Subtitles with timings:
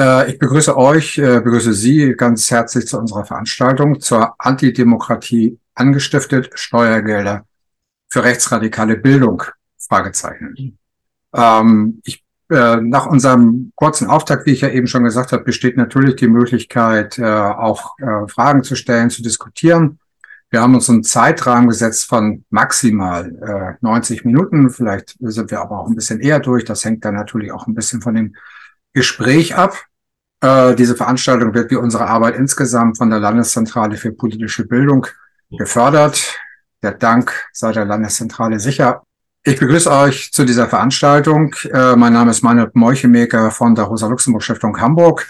[0.00, 6.50] Äh, ich begrüße euch, äh, begrüße Sie ganz herzlich zu unserer Veranstaltung zur Antidemokratie angestiftet
[6.54, 7.44] Steuergelder
[8.08, 9.42] für rechtsradikale Bildung.
[9.78, 10.78] Fragezeichen.
[11.34, 15.76] Ähm, ich, äh, nach unserem kurzen Auftakt, wie ich ja eben schon gesagt habe, besteht
[15.76, 17.94] natürlich die Möglichkeit, auch
[18.28, 19.98] Fragen zu stellen, zu diskutieren.
[20.48, 24.70] Wir haben uns einen Zeitrahmen gesetzt von maximal äh, 90 Minuten.
[24.70, 26.64] Vielleicht sind wir aber auch ein bisschen eher durch.
[26.64, 28.34] Das hängt dann natürlich auch ein bisschen von dem
[28.92, 29.76] Gespräch ab.
[30.40, 35.06] Äh, diese Veranstaltung wird wie unsere Arbeit insgesamt von der Landeszentrale für politische Bildung
[35.50, 36.38] gefördert.
[36.82, 39.02] Der Dank sei der Landeszentrale sicher.
[39.42, 41.54] Ich begrüße euch zu dieser Veranstaltung.
[41.72, 45.26] Äh, mein Name ist Manuel Meuchemeker von der Rosa-Luxemburg-Stiftung Hamburg.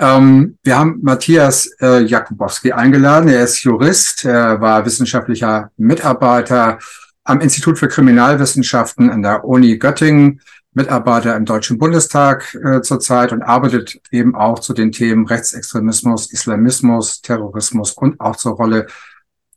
[0.00, 3.28] Ähm, wir haben Matthias äh, Jakubowski eingeladen.
[3.28, 6.78] Er ist Jurist, er war wissenschaftlicher Mitarbeiter
[7.24, 10.40] am Institut für Kriminalwissenschaften an der Uni Göttingen
[10.72, 17.22] Mitarbeiter im Deutschen Bundestag äh, zurzeit und arbeitet eben auch zu den Themen Rechtsextremismus, Islamismus,
[17.22, 18.86] Terrorismus und auch zur Rolle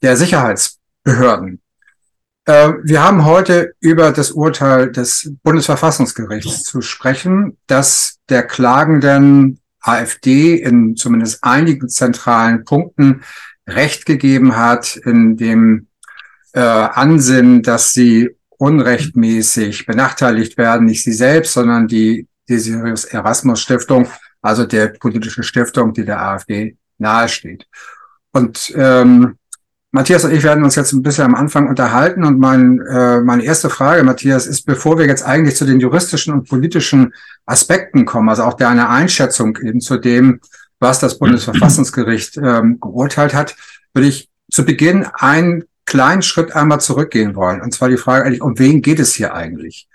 [0.01, 1.61] der Sicherheitsbehörden.
[2.45, 10.55] Äh, wir haben heute über das Urteil des Bundesverfassungsgerichts zu sprechen, das der klagenden AfD
[10.55, 13.21] in zumindest einigen zentralen Punkten
[13.67, 15.87] Recht gegeben hat, in dem
[16.53, 24.07] äh, Ansinnen, dass sie unrechtmäßig benachteiligt werden, nicht sie selbst, sondern die Desirius Erasmus Stiftung,
[24.41, 27.67] also der politische Stiftung, die der AfD nahesteht.
[28.31, 29.35] Und ähm,
[29.91, 33.43] Matthias und ich werden uns jetzt ein bisschen am Anfang unterhalten und mein, äh, meine
[33.43, 37.13] erste Frage, Matthias, ist, bevor wir jetzt eigentlich zu den juristischen und politischen
[37.45, 40.39] Aspekten kommen, also auch deine Einschätzung eben zu dem,
[40.79, 43.57] was das Bundesverfassungsgericht ähm, geurteilt hat,
[43.93, 47.61] würde ich zu Beginn ein kleinen Schritt einmal zurückgehen wollen.
[47.61, 49.87] Und zwar die Frage eigentlich, um wen geht es hier eigentlich?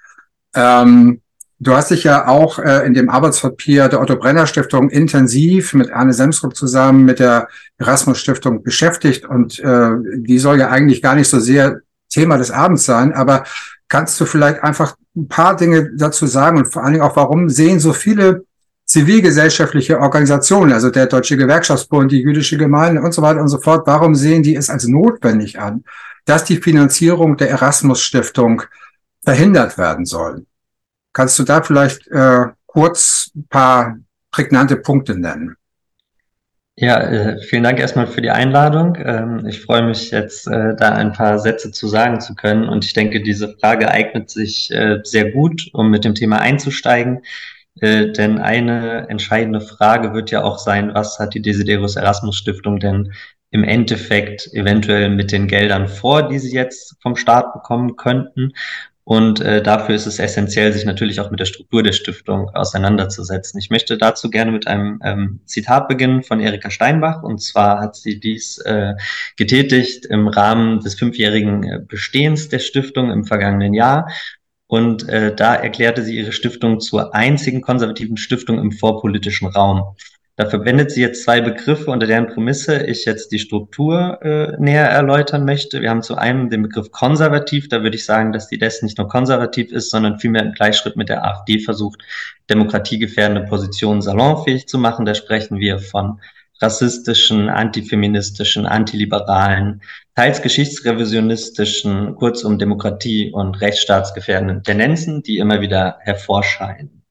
[0.55, 1.22] Ähm,
[1.58, 5.90] du hast dich ja auch äh, in dem Arbeitspapier der Otto Brenner Stiftung intensiv mit
[5.90, 11.16] Arne Semsrup zusammen mit der Erasmus Stiftung beschäftigt und äh, die soll ja eigentlich gar
[11.16, 13.42] nicht so sehr Thema des Abends sein, aber
[13.89, 17.48] kannst du vielleicht einfach ein paar Dinge dazu sagen und vor allen Dingen auch, warum
[17.48, 18.44] sehen so viele
[18.88, 23.86] zivilgesellschaftliche Organisationen, also der Deutsche Gewerkschaftsbund, die jüdische Gemeinde und so weiter und so fort,
[23.86, 25.84] warum sehen die es als notwendig an,
[26.24, 28.62] dass die Finanzierung der Erasmus Stiftung
[29.22, 30.46] verhindert werden soll?
[31.12, 33.98] Kannst du da vielleicht äh, kurz ein paar
[34.30, 35.55] prägnante Punkte nennen?
[36.76, 38.96] Ja, äh, vielen Dank erstmal für die Einladung.
[39.05, 42.68] Ähm, ich freue mich jetzt, äh, da ein paar Sätze zu sagen zu können.
[42.68, 47.22] Und ich denke, diese Frage eignet sich äh, sehr gut, um mit dem Thema einzusteigen.
[47.80, 52.80] Äh, denn eine entscheidende Frage wird ja auch sein, was hat die Desiderius Erasmus Stiftung
[52.80, 53.12] denn
[53.50, 58.52] im Endeffekt eventuell mit den Geldern vor, die sie jetzt vom Staat bekommen könnten.
[59.05, 63.58] Und äh, dafür ist es essentiell, sich natürlich auch mit der Struktur der Stiftung auseinanderzusetzen.
[63.58, 67.22] Ich möchte dazu gerne mit einem ähm, Zitat beginnen von Erika Steinbach.
[67.22, 68.96] Und zwar hat sie dies äh,
[69.36, 74.11] getätigt im Rahmen des fünfjährigen äh, Bestehens der Stiftung im vergangenen Jahr.
[74.68, 79.96] Und äh, da erklärte sie ihre Stiftung zur einzigen konservativen Stiftung im vorpolitischen Raum.
[80.36, 84.86] Da verwendet sie jetzt zwei Begriffe, unter deren Prämisse ich jetzt die Struktur äh, näher
[84.89, 85.80] erläutern möchte.
[85.80, 87.68] Wir haben zu einem den Begriff konservativ.
[87.68, 90.95] Da würde ich sagen, dass die DES nicht nur konservativ ist, sondern vielmehr im Gleichschritt
[90.96, 92.05] mit der AfD versucht,
[92.48, 95.06] demokratiegefährdende Positionen salonfähig zu machen.
[95.06, 96.20] Da sprechen wir von
[96.61, 99.83] rassistischen, antifeministischen, antiliberalen,
[100.18, 107.05] teils geschichtsrevisionistischen, kurzum Demokratie- und rechtsstaatsgefährdenden Tendenzen, die immer wieder hervorscheinen.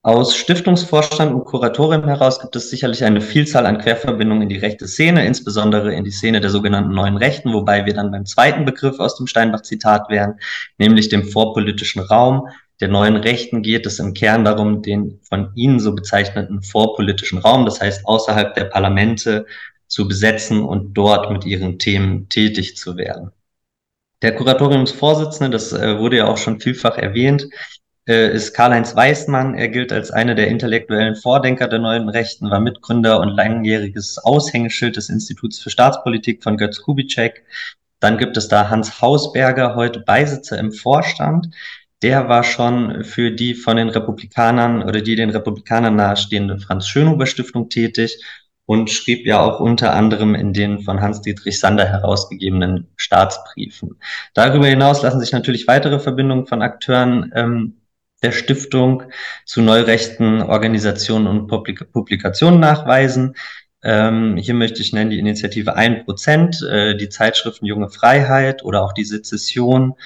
[0.00, 4.88] Aus Stiftungsvorstand und Kuratorium heraus gibt es sicherlich eine Vielzahl an Querverbindungen in die rechte
[4.88, 8.98] Szene, insbesondere in die Szene der sogenannten neuen Rechten, wobei wir dann beim zweiten Begriff
[8.98, 10.40] aus dem Steinbach-Zitat wären,
[10.78, 12.48] nämlich dem vorpolitischen Raum,
[12.80, 17.66] der neuen Rechten geht es im Kern darum, den von Ihnen so bezeichneten vorpolitischen Raum,
[17.66, 19.46] das heißt außerhalb der Parlamente,
[19.92, 23.30] zu besetzen und dort mit ihren Themen tätig zu werden.
[24.22, 27.46] Der Kuratoriumsvorsitzende, das äh, wurde ja auch schon vielfach erwähnt,
[28.08, 29.54] äh, ist Karl-Heinz Weismann.
[29.54, 34.96] Er gilt als einer der intellektuellen Vordenker der neuen Rechten, war Mitgründer und langjähriges Aushängeschild
[34.96, 37.44] des Instituts für Staatspolitik von Götz Kubitschek.
[38.00, 41.48] Dann gibt es da Hans Hausberger, heute Beisitzer im Vorstand
[42.02, 47.26] der war schon für die von den Republikanern oder die den Republikanern nahestehende Franz Schönhuber
[47.26, 48.18] Stiftung tätig
[48.72, 54.00] und schrieb ja auch unter anderem in den von Hans-Dietrich Sander herausgegebenen Staatsbriefen.
[54.32, 57.82] Darüber hinaus lassen sich natürlich weitere Verbindungen von Akteuren ähm,
[58.22, 59.02] der Stiftung
[59.44, 61.48] zu neurechten Organisationen und
[61.92, 63.34] Publikationen nachweisen.
[63.84, 68.94] Ähm, hier möchte ich nennen die Initiative 1%, äh, die Zeitschriften Junge Freiheit oder auch
[68.94, 69.96] die Sezession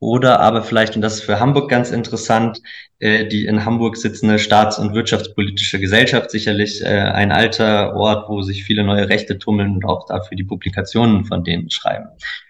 [0.00, 2.60] oder aber vielleicht, und das ist für Hamburg ganz interessant,
[2.98, 8.42] äh, die in Hamburg sitzende Staats- und Wirtschaftspolitische Gesellschaft, sicherlich äh, ein alter Ort, wo
[8.42, 12.08] sich viele neue Rechte tummeln und auch dafür die Publikationen von denen schreiben.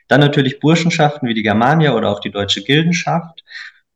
[0.08, 3.44] Dann natürlich Burschenschaften wie die Germania oder auch die Deutsche Gildenschaft.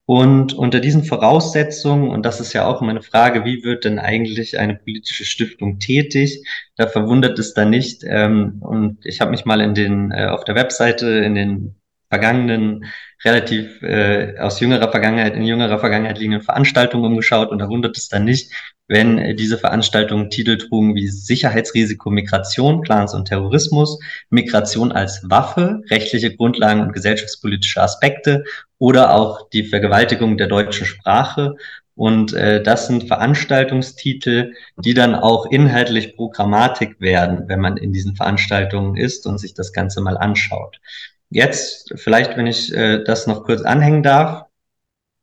[0.07, 4.59] Und unter diesen Voraussetzungen, und das ist ja auch meine Frage, wie wird denn eigentlich
[4.59, 6.43] eine politische Stiftung tätig?
[6.77, 8.05] Da verwundert es da nicht.
[8.07, 11.78] Ähm, und ich habe mich mal in den äh, auf der Webseite in den
[12.09, 12.85] vergangenen
[13.25, 18.09] relativ äh, aus jüngerer Vergangenheit, in jüngerer Vergangenheit liegenden Veranstaltungen umgeschaut und da wundert es
[18.09, 18.53] dann nicht,
[18.87, 23.99] wenn äh, diese Veranstaltungen Titel trugen wie Sicherheitsrisiko Migration, Clans und Terrorismus,
[24.31, 28.45] Migration als Waffe, rechtliche Grundlagen und gesellschaftspolitische Aspekte
[28.79, 31.57] oder auch die Vergewaltigung der deutschen Sprache.
[31.95, 38.15] Und äh, das sind Veranstaltungstitel, die dann auch inhaltlich Programmatik werden, wenn man in diesen
[38.15, 40.79] Veranstaltungen ist und sich das Ganze mal anschaut.
[41.31, 44.49] Jetzt, vielleicht, wenn ich äh, das noch kurz anhängen darf,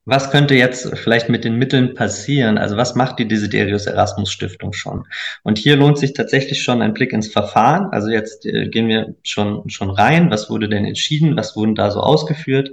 [0.07, 2.59] was könnte jetzt vielleicht mit den Mitteln passieren?
[2.59, 5.05] Also was macht die Desiderius Erasmus Stiftung schon?
[5.41, 7.87] Und hier lohnt sich tatsächlich schon ein Blick ins Verfahren.
[7.91, 10.29] Also jetzt äh, gehen wir schon, schon rein.
[10.29, 11.35] Was wurde denn entschieden?
[11.35, 12.69] Was wurden da so ausgeführt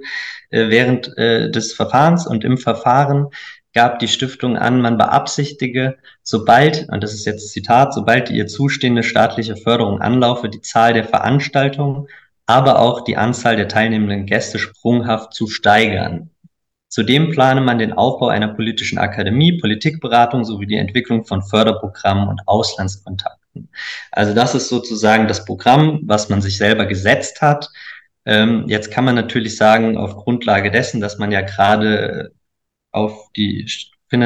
[0.51, 2.27] äh, während äh, des Verfahrens?
[2.27, 3.29] Und im Verfahren
[3.73, 8.47] gab die Stiftung an, man beabsichtige, sobald, und das ist jetzt Zitat, sobald die ihr
[8.47, 12.09] zustehende staatliche Förderung anlaufe, die Zahl der Veranstaltungen
[12.53, 16.31] aber auch die Anzahl der teilnehmenden Gäste sprunghaft zu steigern.
[16.89, 22.43] Zudem plane man den Aufbau einer politischen Akademie, Politikberatung sowie die Entwicklung von Förderprogrammen und
[22.47, 23.71] Auslandskontakten.
[24.11, 27.71] Also das ist sozusagen das Programm, was man sich selber gesetzt hat.
[28.27, 32.33] Ähm, jetzt kann man natürlich sagen, auf Grundlage dessen, dass man ja gerade
[32.91, 33.67] auf die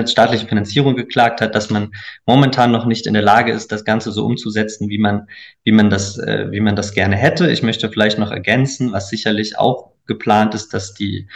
[0.07, 1.93] staatliche Finanzierung geklagt hat, dass man
[2.27, 5.29] momentan noch nicht in der Lage ist, das Ganze so umzusetzen, wie man,
[5.65, 7.51] wie man das, äh, wie man das gerne hätte.
[7.51, 11.29] Ich möchte vielleicht noch ergänzen, was sicherlich auch geplant ist, dass die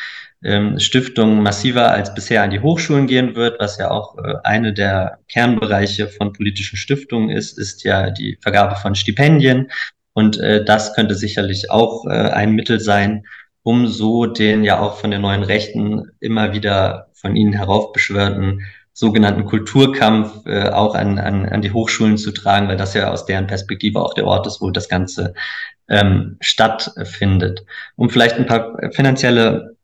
[0.42, 4.72] ähm, Stiftung massiver als bisher an die Hochschulen gehen wird, was ja auch äh, eine
[4.72, 9.70] der Kernbereiche von politischen Stiftungen ist, ist ja die Vergabe von Stipendien.
[10.12, 13.24] Und äh, das könnte sicherlich auch äh, ein Mittel sein,
[13.62, 18.62] um so den ja auch von den neuen Rechten immer wieder von ihnen heraufbeschwörten
[18.92, 23.24] sogenannten Kulturkampf äh, auch an, an, an die Hochschulen zu tragen, weil das ja aus
[23.24, 25.34] deren Perspektive auch der Ort ist, wo das Ganze
[25.88, 27.64] ähm, stattfindet.
[27.96, 29.76] Um vielleicht ein paar finanzielle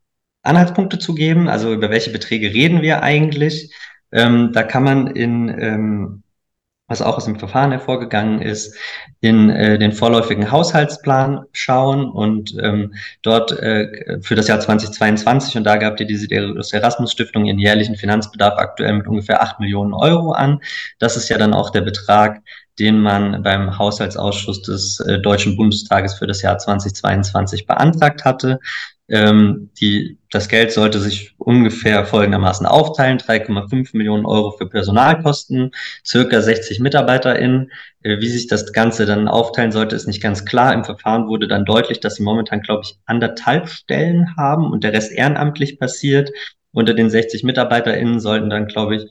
[0.43, 3.75] Anhaltspunkte zu geben, also über welche Beträge reden wir eigentlich?
[4.12, 6.22] Ähm, da kann man in ähm,
[6.88, 8.76] was auch aus dem Verfahren hervorgegangen ist,
[9.20, 15.64] in äh, den vorläufigen Haushaltsplan schauen und ähm, dort äh, für das Jahr 2022, und
[15.64, 20.32] da gab die diese Erasmus Stiftung ihren jährlichen Finanzbedarf aktuell mit ungefähr acht Millionen Euro
[20.32, 20.60] an.
[20.98, 22.42] Das ist ja dann auch der Betrag,
[22.78, 28.60] den man beim Haushaltsausschuss des äh, Deutschen Bundestages für das Jahr 2022 beantragt hatte.
[29.08, 33.19] Ähm, die, das Geld sollte sich ungefähr folgendermaßen aufteilen.
[33.19, 35.70] 3,5 Millionen Euro für Personalkosten,
[36.05, 37.70] circa 60 MitarbeiterInnen.
[38.03, 40.75] Äh, wie sich das Ganze dann aufteilen sollte, ist nicht ganz klar.
[40.75, 44.93] Im Verfahren wurde dann deutlich, dass sie momentan, glaube ich, anderthalb Stellen haben und der
[44.93, 46.31] Rest ehrenamtlich passiert.
[46.73, 49.06] Unter den 60 MitarbeiterInnen sollten dann, glaube ich,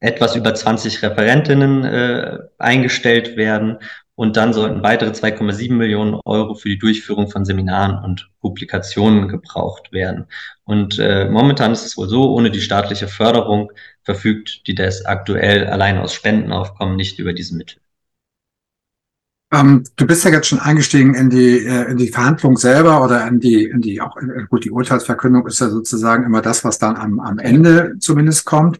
[0.00, 3.78] etwas über 20 Referentinnen äh, eingestellt werden
[4.16, 9.92] und dann sollten weitere 2,7 Millionen Euro für die Durchführung von Seminaren und Publikationen gebraucht
[9.92, 10.26] werden.
[10.64, 13.72] Und äh, momentan ist es wohl so, ohne die staatliche Förderung
[14.02, 17.78] verfügt die DES aktuell allein aus Spendenaufkommen nicht über diese Mittel.
[19.52, 23.26] Ähm, du bist ja jetzt schon eingestiegen in die, äh, in die Verhandlung selber oder
[23.26, 26.78] in die, in die, auch, äh, gut, die Urteilsverkündung ist ja sozusagen immer das, was
[26.78, 28.78] dann am, am Ende zumindest kommt.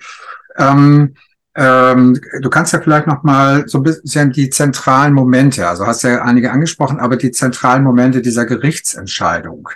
[0.56, 1.14] Ähm,
[1.56, 6.02] ähm, du kannst ja vielleicht noch mal so ein bisschen die zentralen Momente, also hast
[6.02, 9.68] ja einige angesprochen, aber die zentralen Momente dieser Gerichtsentscheidung,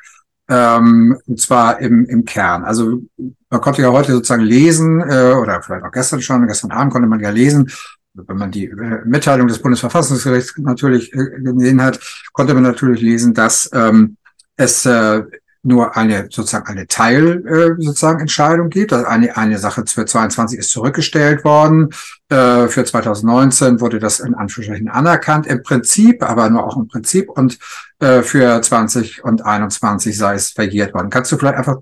[0.49, 2.64] ähm, und zwar im, im Kern.
[2.64, 3.02] Also
[3.50, 7.08] man konnte ja heute sozusagen lesen, äh, oder vielleicht auch gestern schon, gestern Abend konnte
[7.08, 7.70] man ja lesen,
[8.14, 12.00] wenn man die äh, Mitteilung des Bundesverfassungsgerichts natürlich äh, gesehen hat,
[12.32, 14.16] konnte man natürlich lesen, dass ähm,
[14.56, 15.23] es äh,
[15.62, 18.92] nur eine sozusagen eine Teil äh, sozusagen Entscheidung gibt.
[18.92, 21.90] Also eine eine Sache für 22 ist zurückgestellt worden.
[22.28, 27.28] Äh, für 2019 wurde das in Anführungsstrichen anerkannt im Prinzip, aber nur auch im Prinzip
[27.28, 27.58] und
[27.98, 31.10] äh, für 20 und 21 sei es verjährt worden.
[31.10, 31.78] Kannst du vielleicht einfach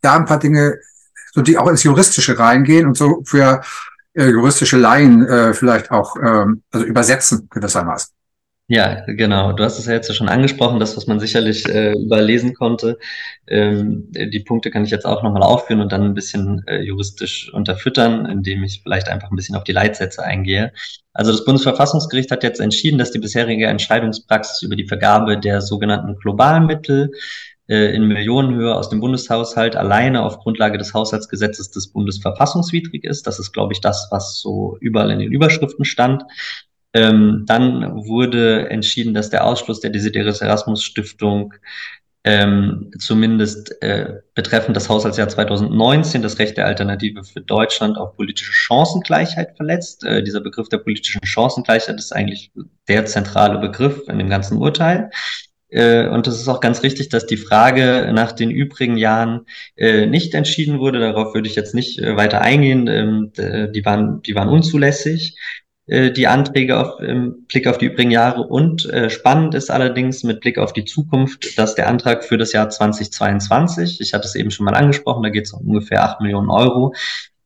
[0.00, 0.78] da ein paar Dinge,
[1.32, 3.62] so die auch ins Juristische reingehen und so für
[4.14, 8.12] äh, juristische Laien äh, vielleicht auch ähm, also übersetzen gewissermaßen?
[8.72, 9.52] Ja, genau.
[9.52, 13.00] Du hast es ja jetzt schon angesprochen, das, was man sicherlich äh, überlesen konnte.
[13.48, 17.52] Ähm, die Punkte kann ich jetzt auch nochmal aufführen und dann ein bisschen äh, juristisch
[17.52, 20.72] unterfüttern, indem ich vielleicht einfach ein bisschen auf die Leitsätze eingehe.
[21.12, 26.14] Also das Bundesverfassungsgericht hat jetzt entschieden, dass die bisherige Entscheidungspraxis über die Vergabe der sogenannten
[26.14, 27.10] Globalmittel
[27.66, 33.26] äh, in Millionenhöhe aus dem Bundeshaushalt alleine auf Grundlage des Haushaltsgesetzes des Bundes verfassungswidrig ist.
[33.26, 36.22] Das ist, glaube ich, das, was so überall in den Überschriften stand.
[36.92, 41.54] Ähm, dann wurde entschieden, dass der Ausschluss der Desiderius Erasmus Stiftung
[42.22, 48.52] ähm, zumindest äh, betreffend das Haushaltsjahr 2019 das Recht der Alternative für Deutschland auf politische
[48.52, 50.04] Chancengleichheit verletzt.
[50.04, 52.52] Äh, dieser Begriff der politischen Chancengleichheit ist eigentlich
[52.88, 55.10] der zentrale Begriff in dem ganzen Urteil.
[55.70, 60.06] Äh, und es ist auch ganz richtig, dass die Frage nach den übrigen Jahren äh,
[60.06, 61.00] nicht entschieden wurde.
[61.00, 62.86] Darauf würde ich jetzt nicht äh, weiter eingehen.
[62.88, 65.36] Ähm, die, waren, die waren unzulässig.
[65.90, 68.42] Äh, die Anträge auf, im Blick auf die übrigen Jahre.
[68.42, 72.52] Und äh, spannend ist allerdings mit Blick auf die Zukunft, dass der Antrag für das
[72.52, 76.20] Jahr 2022, ich hatte es eben schon mal angesprochen, da geht es um ungefähr acht
[76.20, 76.94] Millionen Euro,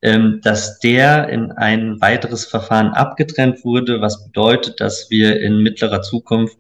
[0.03, 6.03] ähm, dass der in ein weiteres Verfahren abgetrennt wurde, was bedeutet, dass wir in mittlerer
[6.03, 6.59] Zukunft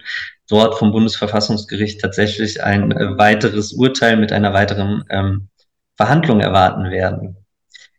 [0.48, 5.48] dort vom Bundesverfassungsgericht tatsächlich ein äh, weiteres Urteil mit einer weiteren ähm,
[5.96, 7.43] Verhandlung erwarten werden.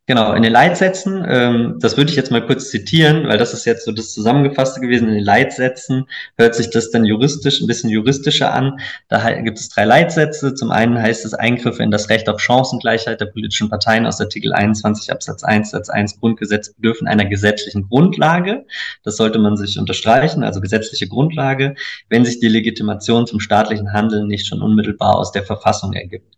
[0.08, 3.66] Genau, in den Leitsätzen, ähm, das würde ich jetzt mal kurz zitieren, weil das ist
[3.66, 5.08] jetzt so das Zusammengefasste gewesen.
[5.08, 6.06] In den Leitsätzen
[6.38, 8.80] hört sich das dann juristisch, ein bisschen juristischer an.
[9.08, 10.54] Da gibt es drei Leitsätze.
[10.54, 14.54] Zum einen heißt es Eingriffe in das Recht auf Chancengleichheit der politischen Parteien aus Artikel
[14.54, 18.68] 21 Absatz 1 Satz 1 Grundgesetz bedürfen einer gesetzlichen Grundlage.
[19.04, 21.74] Das sollte man sich unterstreichen, also gesetzliche Grundlage,
[22.10, 26.36] wenn sich die Legitimation zum staatlichen Handeln nicht schon unmittelbar aus der Verfassung ergibt.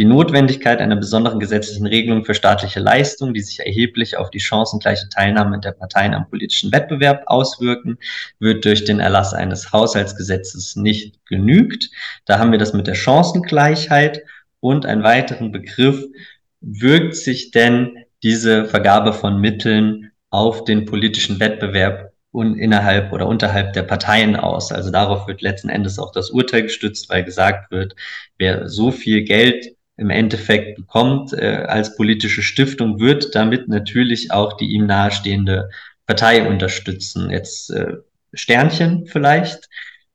[0.00, 5.10] Die Notwendigkeit einer besonderen gesetzlichen Regelung für staatliche Leistungen, die sich erheblich auf die chancengleiche
[5.10, 7.98] Teilnahme der Parteien am politischen Wettbewerb auswirken,
[8.38, 11.90] wird durch den Erlass eines Haushaltsgesetzes nicht genügt.
[12.24, 14.22] Da haben wir das mit der Chancengleichheit
[14.60, 16.02] und einen weiteren Begriff,
[16.62, 23.74] wirkt sich denn diese Vergabe von Mitteln auf den politischen Wettbewerb und innerhalb oder unterhalb
[23.74, 24.72] der Parteien aus.
[24.72, 27.94] Also darauf wird letzten Endes auch das Urteil gestützt, weil gesagt wird,
[28.38, 34.54] wer so viel Geld im Endeffekt bekommt äh, als politische Stiftung, wird damit natürlich auch
[34.54, 35.68] die ihm nahestehende
[36.06, 37.30] Partei unterstützen.
[37.30, 37.98] Jetzt äh,
[38.32, 39.68] Sternchen vielleicht.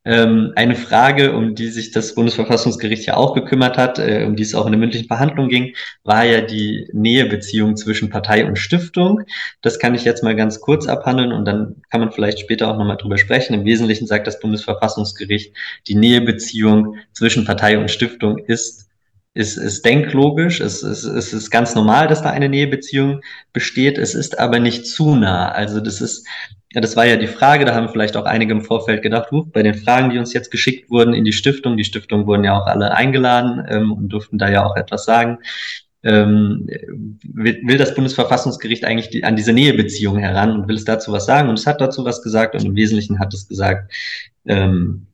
[0.04, 4.44] Ähm, eine Frage, um die sich das Bundesverfassungsgericht ja auch gekümmert hat, äh, um die
[4.44, 9.22] es auch in der mündlichen Verhandlung ging, war ja die Nähebeziehung zwischen Partei und Stiftung.
[9.62, 12.78] Das kann ich jetzt mal ganz kurz abhandeln und dann kann man vielleicht später auch
[12.78, 13.54] nochmal drüber sprechen.
[13.54, 15.54] Im Wesentlichen sagt das Bundesverfassungsgericht,
[15.88, 18.88] die Nähebeziehung zwischen Partei und Stiftung ist
[19.36, 24.16] ist, ist denklogisch, es, es, es ist ganz normal, dass da eine Nähebeziehung besteht, es
[24.16, 25.52] ist aber nicht zu nah.
[25.52, 26.26] Also das ist,
[26.74, 29.46] ja, das war ja die Frage, da haben vielleicht auch einige im Vorfeld gedacht, uh,
[29.46, 32.58] bei den Fragen, die uns jetzt geschickt wurden in die Stiftung, die Stiftung wurden ja
[32.58, 35.40] auch alle eingeladen ähm, und durften da ja auch etwas sagen.
[36.04, 36.68] Ähm,
[37.24, 41.26] will, will das Bundesverfassungsgericht eigentlich die, an diese Nähebeziehung heran und will es dazu was
[41.26, 41.50] sagen?
[41.50, 43.92] Und es hat dazu was gesagt und im Wesentlichen hat es gesagt,
[44.46, 45.08] ähm,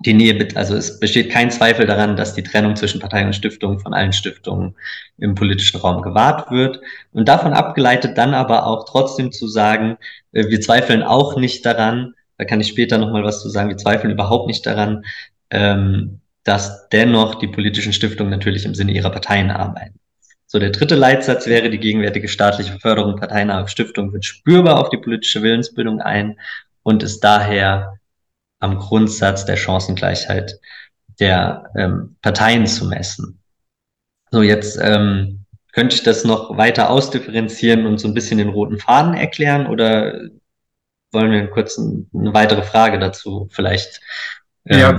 [0.00, 3.80] die Nähe, also es besteht kein Zweifel daran, dass die Trennung zwischen Partei und Stiftung
[3.80, 4.74] von allen Stiftungen
[5.18, 6.80] im politischen Raum gewahrt wird.
[7.12, 9.98] Und davon abgeleitet dann aber auch trotzdem zu sagen,
[10.32, 13.76] äh, wir zweifeln auch nicht daran, da kann ich später nochmal was zu sagen, wir
[13.76, 15.04] zweifeln überhaupt nicht daran,
[15.50, 20.00] ähm, dass dennoch die politischen Stiftungen natürlich im Sinne ihrer Parteien arbeiten.
[20.46, 24.96] So, der dritte Leitsatz wäre, die gegenwärtige staatliche Förderung parteinaher Stiftungen wird spürbar auf die
[24.96, 26.40] politische Willensbildung ein
[26.82, 27.99] und ist daher
[28.60, 30.58] am Grundsatz der Chancengleichheit
[31.18, 33.40] der ähm, Parteien zu messen.
[34.30, 38.78] So, jetzt ähm, könnte ich das noch weiter ausdifferenzieren und so ein bisschen den roten
[38.78, 40.20] Faden erklären oder
[41.12, 44.00] wollen wir kurz eine weitere Frage dazu vielleicht?
[44.64, 44.96] Ähm, ja,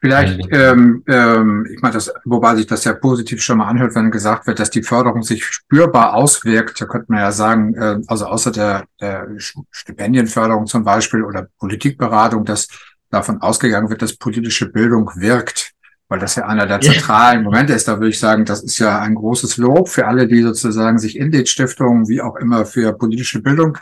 [0.00, 4.10] vielleicht, ähm, ähm, ich meine, das, wobei sich das ja positiv schon mal anhört, wenn
[4.10, 8.26] gesagt wird, dass die Förderung sich spürbar auswirkt, da könnte man ja sagen, äh, also
[8.26, 9.28] außer der, der
[9.70, 12.68] Stipendienförderung zum Beispiel oder Politikberatung, dass
[13.10, 15.72] davon ausgegangen wird, dass politische Bildung wirkt,
[16.08, 17.88] weil das ja einer der zentralen Momente ist.
[17.88, 21.16] Da würde ich sagen, das ist ja ein großes Lob für alle, die sozusagen sich
[21.16, 23.76] in den Stiftungen, wie auch immer, für politische Bildung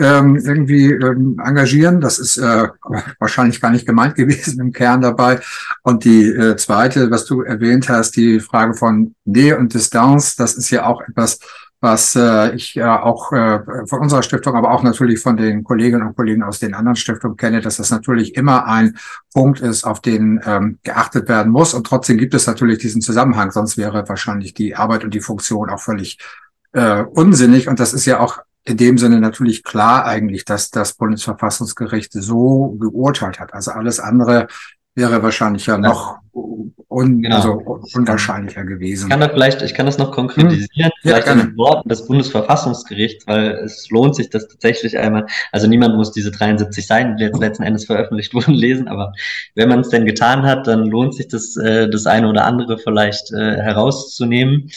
[0.00, 2.00] ähm, irgendwie ähm, engagieren.
[2.00, 2.68] Das ist äh,
[3.18, 5.40] wahrscheinlich gar nicht gemeint gewesen im Kern dabei.
[5.82, 10.54] Und die äh, zweite, was du erwähnt hast, die Frage von Nähe und Distanz, das
[10.54, 11.38] ist ja auch etwas,
[11.84, 16.06] was äh, ich ja auch äh, von unserer Stiftung, aber auch natürlich von den Kolleginnen
[16.06, 18.96] und Kollegen aus den anderen Stiftungen kenne, dass das natürlich immer ein
[19.32, 21.74] Punkt ist, auf den ähm, geachtet werden muss.
[21.74, 25.68] Und trotzdem gibt es natürlich diesen Zusammenhang, sonst wäre wahrscheinlich die Arbeit und die Funktion
[25.68, 26.18] auch völlig
[26.72, 27.68] äh, unsinnig.
[27.68, 32.78] Und das ist ja auch in dem Sinne natürlich klar eigentlich, dass das Bundesverfassungsgericht so
[32.80, 33.52] geurteilt hat.
[33.52, 34.48] Also alles andere
[34.94, 36.18] wäre wahrscheinlich ja noch
[36.94, 37.36] un, genau.
[37.36, 39.04] also unwahrscheinlicher gewesen.
[39.04, 40.92] Ich kann da vielleicht, ich kann das noch konkretisieren, hm.
[41.02, 45.26] vielleicht ja, in den Worten des Bundesverfassungsgerichts, weil es lohnt sich das tatsächlich einmal.
[45.50, 49.12] Also niemand muss diese 73 Seiten, die jetzt letzten Endes veröffentlicht wurden, lesen, aber
[49.54, 52.78] wenn man es denn getan hat, dann lohnt sich das, äh, das eine oder andere
[52.78, 54.70] vielleicht äh, herauszunehmen.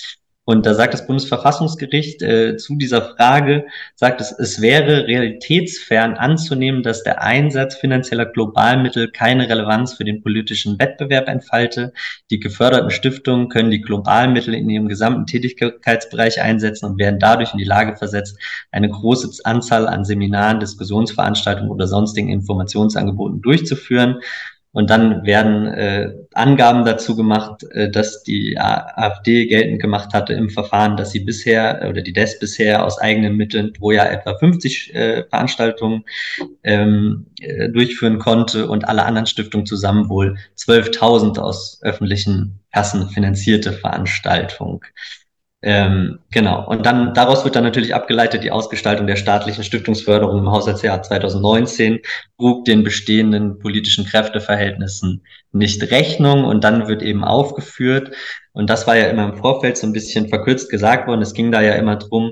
[0.50, 6.84] Und da sagt das Bundesverfassungsgericht äh, zu dieser Frage, sagt es, es wäre realitätsfern anzunehmen,
[6.84, 11.92] dass der Einsatz finanzieller Globalmittel keine Relevanz für den politischen Wettbewerb entfalte.
[12.32, 17.60] Die geförderten Stiftungen können die Globalmittel in ihrem gesamten Tätigkeitsbereich einsetzen und werden dadurch in
[17.60, 18.40] die Lage versetzt,
[18.72, 24.22] eine große Anzahl an Seminaren, Diskussionsveranstaltungen oder sonstigen Informationsangeboten durchzuführen.
[24.78, 30.52] Und dann werden äh, Angaben dazu gemacht, äh, dass die AfD geltend gemacht hatte im
[30.52, 34.94] Verfahren, dass sie bisher oder die DES bisher aus eigenen Mitteln pro Jahr etwa 50
[34.94, 36.04] äh, Veranstaltungen
[36.64, 43.74] ähm, äh, durchführen konnte und alle anderen Stiftungen zusammen wohl 12.000 aus öffentlichen Kassen finanzierte
[43.74, 44.82] Veranstaltungen.
[45.70, 46.66] Ähm, genau.
[46.66, 52.00] Und dann daraus wird dann natürlich abgeleitet, die Ausgestaltung der staatlichen Stiftungsförderung im Haushaltsjahr 2019
[52.38, 58.16] trug den bestehenden politischen Kräfteverhältnissen nicht Rechnung und dann wird eben aufgeführt.
[58.54, 61.22] Und das war ja immer im Vorfeld so ein bisschen verkürzt gesagt worden.
[61.22, 62.32] Es ging da ja immer drum,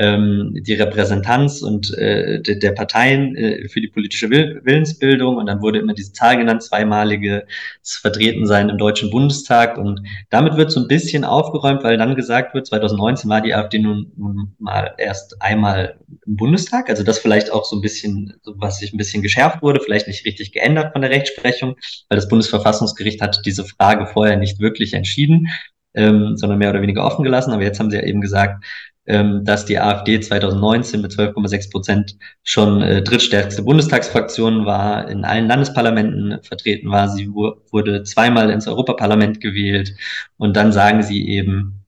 [0.00, 5.36] ähm, die Repräsentanz und äh, de, der Parteien äh, für die politische Will Willensbildung.
[5.36, 7.46] Und dann wurde immer diese Zahl genannt, zweimalige
[7.84, 9.76] Vertretensein im Deutschen Bundestag.
[9.76, 13.78] Und damit wird so ein bisschen aufgeräumt, weil dann gesagt wird, 2019 war die AfD
[13.78, 18.78] nun, nun mal erst einmal im Bundestag, also das vielleicht auch so ein bisschen, was
[18.78, 21.76] sich ein bisschen geschärft wurde, vielleicht nicht richtig geändert von der Rechtsprechung,
[22.08, 25.48] weil das Bundesverfassungsgericht hat diese Frage vorher nicht wirklich entschieden,
[25.92, 27.52] ähm, sondern mehr oder weniger offen gelassen.
[27.52, 28.64] Aber jetzt haben sie ja eben gesagt,
[29.10, 35.48] ähm, dass die AfD 2019 mit 12,6 Prozent schon äh, drittstärkste Bundestagsfraktion war, in allen
[35.48, 37.08] Landesparlamenten vertreten war.
[37.08, 39.96] Sie wurde zweimal ins Europaparlament gewählt
[40.36, 41.84] und dann sagen sie eben,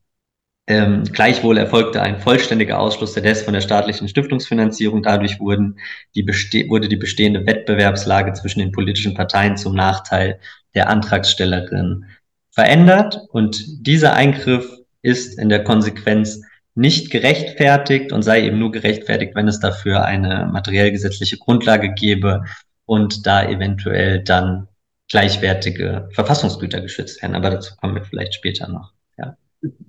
[0.67, 5.05] ähm, gleichwohl erfolgte ein vollständiger Ausschluss der DES von der staatlichen Stiftungsfinanzierung.
[5.05, 5.79] Dadurch wurden
[6.17, 6.26] die
[6.69, 10.41] wurde die bestehende Wettbewerbslage zwischen den politischen Parteien zum Nachteil
[10.75, 12.07] der Antragstellerin
[12.50, 13.21] verändert.
[13.31, 14.69] Und dieser Eingriff
[15.02, 16.43] ist in der Konsequenz
[16.75, 22.45] nicht gerechtfertigt und sei eben nur gerechtfertigt, wenn es dafür eine materiell gesetzliche Grundlage gäbe
[22.87, 24.69] und da eventuell dann
[25.11, 27.37] gleichwertige Verfassungsgüter geschützt werden.
[27.37, 28.92] Aber dazu kommen wir vielleicht später noch.
[29.18, 29.37] Ja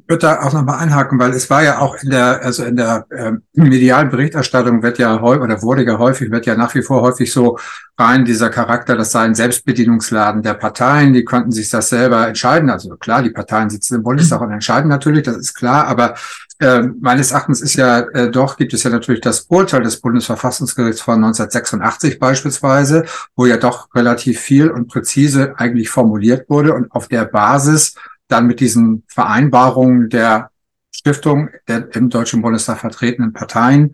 [0.07, 3.05] würde da auch nochmal einhaken, weil es war ja auch in der, also in der
[3.09, 7.01] äh, medialen Berichterstattung wird ja häufig oder wurde ja häufig, wird ja nach wie vor
[7.01, 7.57] häufig so
[7.97, 12.69] rein dieser Charakter, das sei ein Selbstbedienungsladen der Parteien, die konnten sich das selber entscheiden.
[12.69, 16.15] Also klar, die Parteien sitzen im Bundestag und entscheiden natürlich, das ist klar, aber
[16.63, 21.01] äh, meines Erachtens ist ja äh, doch, gibt es ja natürlich das Urteil des Bundesverfassungsgerichts
[21.01, 27.09] von 1986 beispielsweise, wo ja doch relativ viel und präzise eigentlich formuliert wurde und auf
[27.09, 27.95] der Basis
[28.29, 30.49] dann mit diesen Vereinbarungen der
[30.95, 33.91] Stiftung der im Deutschen Bundestag vertretenen Parteien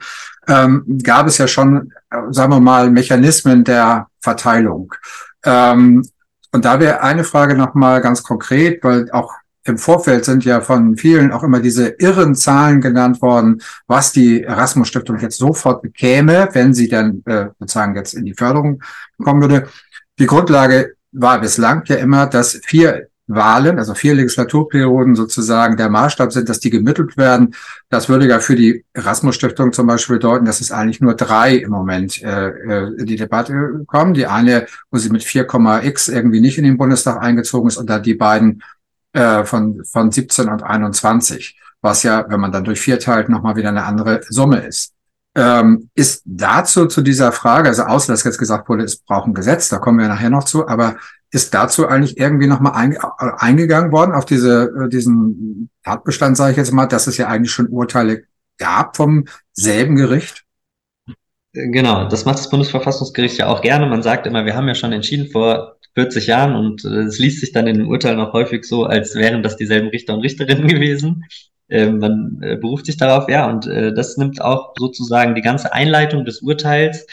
[0.47, 4.93] ähm, gab es ja schon, äh, sagen wir mal, Mechanismen der Verteilung.
[5.43, 6.08] Ähm,
[6.51, 9.34] und da wäre eine Frage nochmal ganz konkret, weil auch
[9.69, 14.43] im Vorfeld sind ja von vielen auch immer diese irren Zahlen genannt worden, was die
[14.43, 18.82] Erasmus-Stiftung jetzt sofort bekäme, wenn sie dann äh, sozusagen jetzt in die Förderung
[19.23, 19.67] kommen würde.
[20.19, 26.34] Die Grundlage war bislang ja immer, dass vier Wahlen, also vier Legislaturperioden sozusagen der Maßstab
[26.34, 27.53] sind, dass die gemittelt werden.
[27.89, 31.69] Das würde ja für die Erasmus-Stiftung zum Beispiel bedeuten, dass es eigentlich nur drei im
[31.69, 34.15] Moment äh, äh in die Debatte kommen.
[34.15, 38.01] Die eine, wo sie mit 4,x irgendwie nicht in den Bundestag eingezogen ist, und dann
[38.01, 38.63] die beiden
[39.13, 43.55] äh, von, von 17 und 21, was ja, wenn man dann durch vier teilt, nochmal
[43.55, 44.93] wieder eine andere Summe ist.
[45.35, 49.33] Ähm, ist dazu zu dieser Frage, also außer dass jetzt gesagt wurde, es braucht ein
[49.33, 50.97] Gesetz, da kommen wir nachher noch zu, aber
[51.31, 52.99] ist dazu eigentlich irgendwie nochmal ein, äh,
[53.37, 57.51] eingegangen worden auf diese, äh, diesen Tatbestand, sage ich jetzt mal, dass es ja eigentlich
[57.51, 58.23] schon Urteile
[58.57, 60.43] gab vom selben Gericht?
[61.53, 63.87] Genau, das macht das Bundesverfassungsgericht ja auch gerne.
[63.87, 67.41] Man sagt immer, wir haben ja schon entschieden vor 40 Jahren und äh, es liest
[67.41, 70.67] sich dann in den Urteilen auch häufig so, als wären das dieselben Richter und Richterinnen
[70.75, 71.25] gewesen.
[71.67, 75.73] Ähm, man äh, beruft sich darauf, ja, und äh, das nimmt auch sozusagen die ganze
[75.73, 77.05] Einleitung des Urteils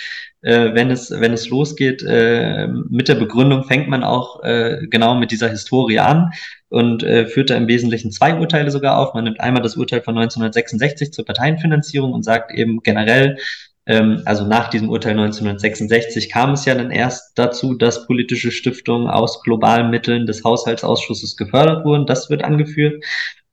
[0.43, 5.33] äh, wenn es wenn es losgeht äh, mit der Begründung fängt man auch genau mit
[5.33, 6.31] dieser Historie an
[6.69, 9.15] und führt da im Wesentlichen zwei Urteile sogar auf.
[9.15, 13.39] Man nimmt einmal das Urteil von 1966 zur Parteienfinanzierung und sagt eben generell
[13.87, 19.09] ähm, also nach diesem Urteil 1966 kam es ja dann erst dazu, dass politische Stiftungen
[19.09, 22.07] aus globalen Mitteln des Haushaltsausschusses gefördert wurden.
[22.07, 23.05] Das wird angeführt.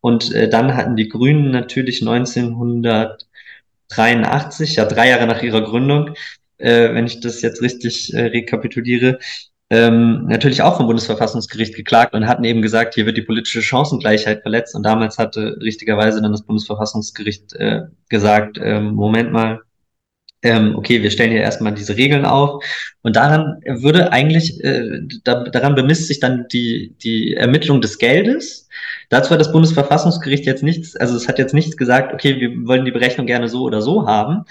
[0.02, 6.16] Und äh, dann hatten die Grünen natürlich 1983, ja drei Jahre nach ihrer Gründung,
[6.58, 9.20] äh, wenn ich das jetzt richtig äh, rekapituliere,
[9.70, 14.42] ähm, natürlich auch vom Bundesverfassungsgericht geklagt und hatten eben gesagt, hier wird die politische Chancengleichheit
[14.42, 14.76] verletzt.
[14.76, 19.62] Und damals hatte richtigerweise dann das Bundesverfassungsgericht äh, gesagt, ähm, Moment mal,
[20.44, 22.64] ähm, okay, wir stellen hier erstmal diese Regeln auf.
[23.02, 28.68] Und daran würde eigentlich, äh, da, daran bemisst sich dann die, die Ermittlung des Geldes.
[29.10, 32.86] Dazu hat das Bundesverfassungsgericht jetzt nichts, also es hat jetzt nicht gesagt, okay, wir wollen
[32.86, 34.46] die Berechnung gerne so oder so haben,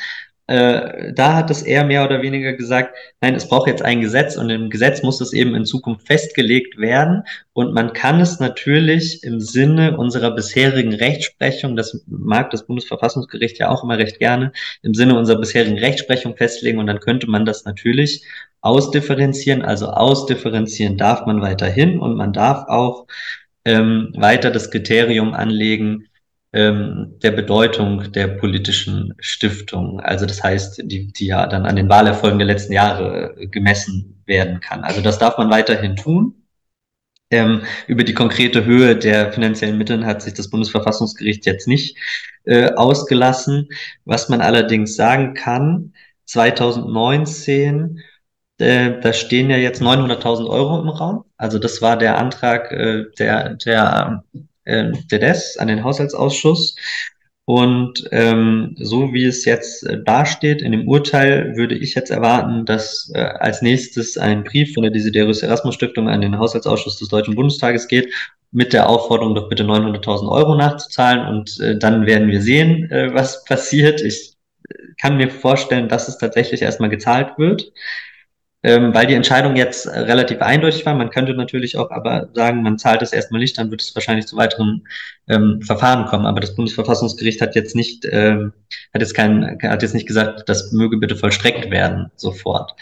[0.49, 4.37] äh, da hat es eher mehr oder weniger gesagt, nein, es braucht jetzt ein Gesetz
[4.37, 9.23] und im Gesetz muss es eben in Zukunft festgelegt werden und man kann es natürlich
[9.23, 14.53] im Sinne unserer bisherigen Rechtsprechung, das mag das Bundesverfassungsgericht ja auch immer recht gerne,
[14.83, 18.25] im Sinne unserer bisherigen Rechtsprechung festlegen und dann könnte man das natürlich
[18.63, 19.63] ausdifferenzieren.
[19.63, 23.07] Also ausdifferenzieren darf man weiterhin und man darf auch
[23.65, 26.09] ähm, weiter das Kriterium anlegen,
[26.53, 30.01] ähm, der Bedeutung der politischen Stiftung.
[30.01, 34.23] Also das heißt, die, die ja dann an den Wahlerfolgen der letzten Jahre äh, gemessen
[34.27, 34.85] werden kann.
[34.85, 36.35] Also das darf man weiterhin tun.
[37.31, 41.97] Ähm, über die konkrete Höhe der finanziellen Mittel hat sich das Bundesverfassungsgericht jetzt nicht
[42.45, 43.69] äh, ausgelassen.
[44.05, 45.95] Was man allerdings sagen kann,
[46.27, 48.01] 2019
[48.59, 51.25] äh, da stehen ja jetzt 900.000 Euro im Raum.
[51.37, 54.25] Also das war der Antrag äh, der, der
[54.65, 56.77] äh, DES an den Haushaltsausschuss.
[57.45, 62.65] Und ähm, so wie es jetzt äh, dasteht in dem Urteil, würde ich jetzt erwarten,
[62.65, 67.09] dass äh, als nächstes ein Brief von der Desiderius Erasmus Stiftung an den Haushaltsausschuss des
[67.09, 68.13] Deutschen Bundestages geht,
[68.53, 71.27] mit der Aufforderung, doch bitte 900.000 Euro nachzuzahlen.
[71.27, 74.01] Und äh, dann werden wir sehen, äh, was passiert.
[74.01, 74.37] Ich
[74.69, 77.73] äh, kann mir vorstellen, dass es tatsächlich erstmal gezahlt wird
[78.65, 80.95] ähm, weil die Entscheidung jetzt äh, relativ eindeutig war.
[80.95, 84.27] Man könnte natürlich auch aber sagen, man zahlt es erstmal nicht, dann wird es wahrscheinlich
[84.27, 84.87] zu weiteren
[85.29, 86.27] ähm, Verfahren kommen.
[86.27, 88.53] Aber das Bundesverfassungsgericht hat jetzt nicht, ähm,
[88.95, 92.75] hat jetzt kein, hat jetzt nicht gesagt, das möge bitte vollstreckt werden sofort.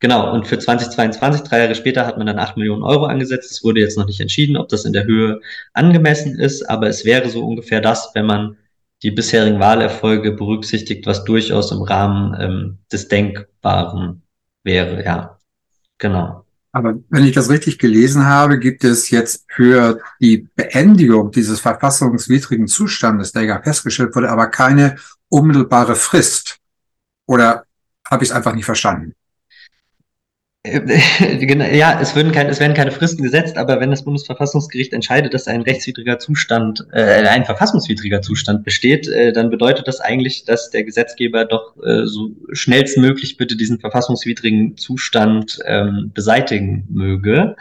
[0.00, 0.32] Genau.
[0.32, 3.52] Und für 2022, drei Jahre später, hat man dann acht Millionen Euro angesetzt.
[3.52, 5.40] Es wurde jetzt noch nicht entschieden, ob das in der Höhe
[5.72, 8.56] angemessen ist, aber es wäre so ungefähr das, wenn man
[9.04, 14.22] die bisherigen Wahlerfolge berücksichtigt, was durchaus im Rahmen ähm, des Denkbaren
[14.68, 15.38] wäre, ja.
[15.98, 16.44] Genau.
[16.70, 22.68] Aber wenn ich das richtig gelesen habe, gibt es jetzt für die Beendigung dieses verfassungswidrigen
[22.68, 24.96] Zustandes, der ja festgestellt wurde, aber keine
[25.28, 26.58] unmittelbare Frist.
[27.26, 27.64] Oder
[28.08, 29.14] habe ich es einfach nicht verstanden?
[30.66, 35.46] ja, es, würden kein, es werden keine Fristen gesetzt, aber wenn das Bundesverfassungsgericht entscheidet, dass
[35.46, 40.84] ein rechtswidriger Zustand, äh, ein verfassungswidriger Zustand besteht, äh, dann bedeutet das eigentlich, dass der
[40.84, 47.54] Gesetzgeber doch äh, so schnellstmöglich bitte diesen verfassungswidrigen Zustand ähm, beseitigen möge.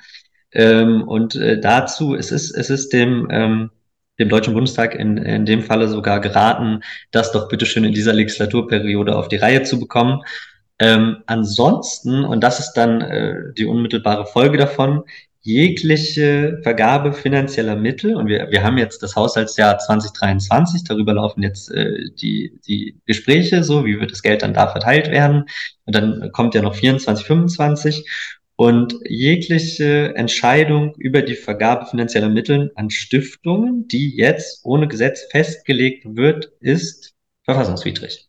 [0.51, 3.69] Ähm, und äh, dazu, es ist, es ist dem, ähm,
[4.17, 6.81] dem Deutschen Bundestag in, in dem Falle sogar geraten,
[7.11, 10.23] das doch bitteschön in dieser Legislaturperiode auf die Reihe zu bekommen.
[10.79, 15.03] Ähm, ansonsten, und das ist dann äh, die unmittelbare Folge davon,
[15.41, 21.71] jegliche Vergabe finanzieller Mittel, und wir, wir haben jetzt das Haushaltsjahr 2023, darüber laufen jetzt
[21.71, 25.45] äh, die, die Gespräche, so wie wird das Geld dann da verteilt werden.
[25.85, 28.05] Und dann kommt ja noch 24, 25.
[28.57, 36.03] Und jegliche Entscheidung über die Vergabe finanzieller Mittel an Stiftungen, die jetzt ohne Gesetz festgelegt
[36.17, 37.13] wird, ist
[37.43, 38.26] verfassungswidrig.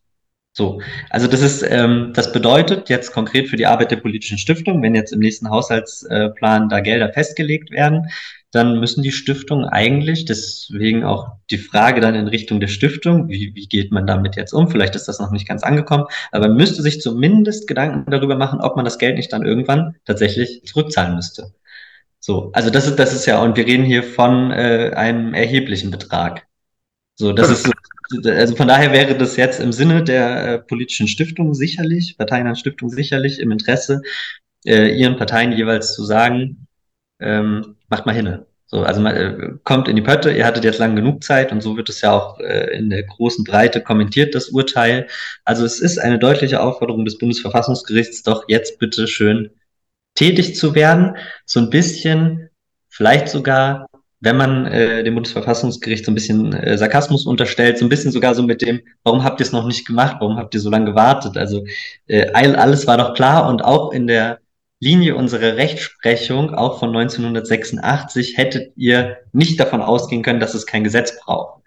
[0.51, 4.81] So, also das ist, ähm, das bedeutet jetzt konkret für die Arbeit der politischen Stiftung,
[4.81, 8.09] wenn jetzt im nächsten Haushaltsplan da Gelder festgelegt werden,
[8.51, 13.53] dann müssen die Stiftungen eigentlich, deswegen auch die Frage dann in Richtung der Stiftung, wie,
[13.53, 14.69] wie geht man damit jetzt um?
[14.69, 18.59] Vielleicht ist das noch nicht ganz angekommen, aber man müsste sich zumindest Gedanken darüber machen,
[18.59, 21.53] ob man das Geld nicht dann irgendwann tatsächlich zurückzahlen müsste.
[22.19, 25.91] So, also das ist, das ist ja, und wir reden hier von äh, einem erheblichen
[25.91, 26.47] Betrag.
[27.15, 27.71] So, das ist so
[28.25, 32.17] also von daher wäre das jetzt im Sinne der äh, politischen Stiftung sicherlich,
[32.55, 34.01] Stiftung sicherlich im Interesse,
[34.65, 36.67] äh, ihren Parteien jeweils zu sagen,
[37.19, 38.47] ähm, macht mal hinne.
[38.71, 41.61] So, also man, äh, kommt in die Pötte, ihr hattet jetzt lang genug Zeit und
[41.61, 45.07] so wird es ja auch äh, in der großen Breite kommentiert, das Urteil.
[45.43, 49.49] Also es ist eine deutliche Aufforderung des Bundesverfassungsgerichts, doch jetzt bitte schön
[50.13, 52.49] tätig zu werden, so ein bisschen,
[52.89, 53.87] vielleicht sogar
[54.21, 58.35] wenn man äh, dem Bundesverfassungsgericht so ein bisschen äh, Sarkasmus unterstellt, so ein bisschen sogar
[58.35, 60.85] so mit dem, warum habt ihr es noch nicht gemacht, warum habt ihr so lange
[60.85, 61.37] gewartet?
[61.37, 61.65] Also
[62.07, 64.39] äh, alles war doch klar und auch in der
[64.81, 70.83] Linie unserer Rechtsprechung, auch von 1986, hättet ihr nicht davon ausgehen können, dass es kein
[70.83, 71.61] Gesetz braucht.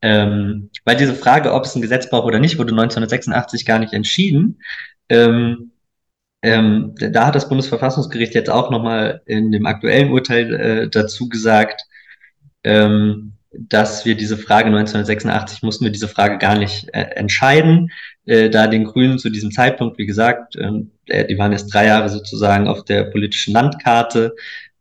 [0.00, 3.92] Ähm, weil diese Frage, ob es ein Gesetz braucht oder nicht, wurde 1986 gar nicht
[3.92, 4.60] entschieden.
[5.08, 5.72] Ähm,
[6.42, 11.86] ähm, da hat das Bundesverfassungsgericht jetzt auch nochmal in dem aktuellen Urteil äh, dazu gesagt,
[12.64, 17.90] ähm, dass wir diese Frage 1986 mussten wir diese Frage gar nicht äh, entscheiden,
[18.26, 21.86] äh, da den Grünen zu diesem Zeitpunkt, wie gesagt, ähm, äh, die waren jetzt drei
[21.86, 24.34] Jahre sozusagen auf der politischen Landkarte,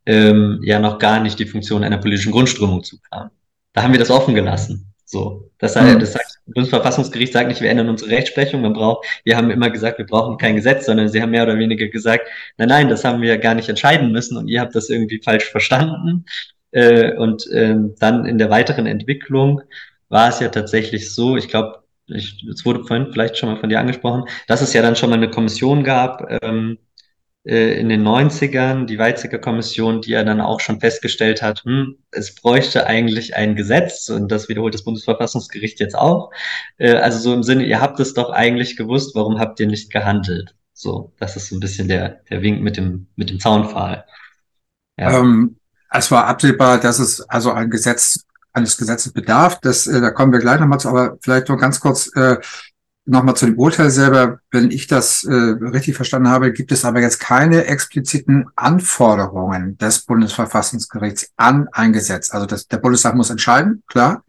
[0.05, 3.29] ähm, ja noch gar nicht die Funktion einer politischen Grundströmung zukam.
[3.73, 4.93] Da haben wir das offen gelassen.
[5.05, 5.99] So, das, mhm.
[5.99, 8.61] das sagt, das Bundesverfassungsgericht sagt nicht, wir ändern unsere Rechtsprechung.
[8.61, 11.57] Man braucht, wir haben immer gesagt, wir brauchen kein Gesetz, sondern sie haben mehr oder
[11.57, 14.89] weniger gesagt, nein, nein, das haben wir gar nicht entscheiden müssen und ihr habt das
[14.89, 16.25] irgendwie falsch verstanden.
[16.73, 19.62] Äh, und äh, dann in der weiteren Entwicklung
[20.09, 23.79] war es ja tatsächlich so, ich glaube, es wurde vorhin vielleicht schon mal von dir
[23.79, 26.77] angesprochen, dass es ja dann schon mal eine Kommission gab, ähm,
[27.45, 31.97] äh, in den 90ern, die Weizsäcker Kommission, die ja dann auch schon festgestellt hat, hm,
[32.12, 36.31] es bräuchte eigentlich ein Gesetz und das wiederholt das Bundesverfassungsgericht jetzt auch.
[36.77, 39.91] Äh, also so im Sinne, ihr habt es doch eigentlich gewusst, warum habt ihr nicht
[39.91, 40.55] gehandelt?
[40.73, 44.05] So, das ist so ein bisschen der, der Wink mit dem, mit dem Zaunpfahl.
[44.97, 45.19] Ja.
[45.19, 45.57] Ähm,
[45.93, 49.60] es war absehbar, dass es also ein Gesetz eines Gesetzes bedarf.
[49.62, 52.38] Das, äh, da kommen wir gleich nochmal zu, aber vielleicht nur ganz kurz äh,
[53.06, 54.39] nochmal zu dem Urteil selber.
[54.51, 60.01] Wenn ich das äh, richtig verstanden habe, gibt es aber jetzt keine expliziten Anforderungen des
[60.01, 62.32] Bundesverfassungsgerichts an ein Gesetz.
[62.32, 64.23] Also das, der Bundestag muss entscheiden, klar.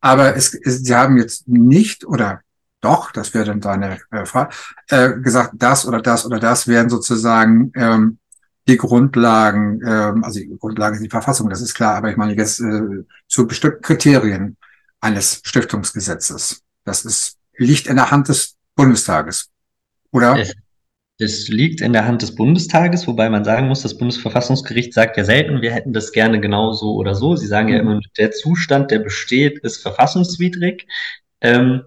[0.00, 2.40] Aber es, es, sie haben jetzt nicht oder
[2.80, 4.54] doch, das wäre dann deine äh, Frage,
[4.88, 8.18] äh, gesagt, das oder das oder das werden sozusagen ähm,
[8.68, 12.34] die Grundlagen, ähm, also die Grundlage ist die Verfassung, das ist klar, aber ich meine
[12.34, 14.56] jetzt äh, zu bestimmten Kriterien
[15.00, 16.62] eines Stiftungsgesetzes.
[16.84, 19.50] Das ist, liegt in der Hand des Bundestages,
[20.12, 20.38] oder?
[20.38, 20.54] Es,
[21.18, 25.24] es liegt in der Hand des Bundestages, wobei man sagen muss, das Bundesverfassungsgericht sagt ja
[25.24, 27.36] selten, wir hätten das gerne genau so oder so.
[27.36, 30.86] Sie sagen ja immer, der Zustand, der besteht, ist verfassungswidrig.
[31.40, 31.82] Ähm,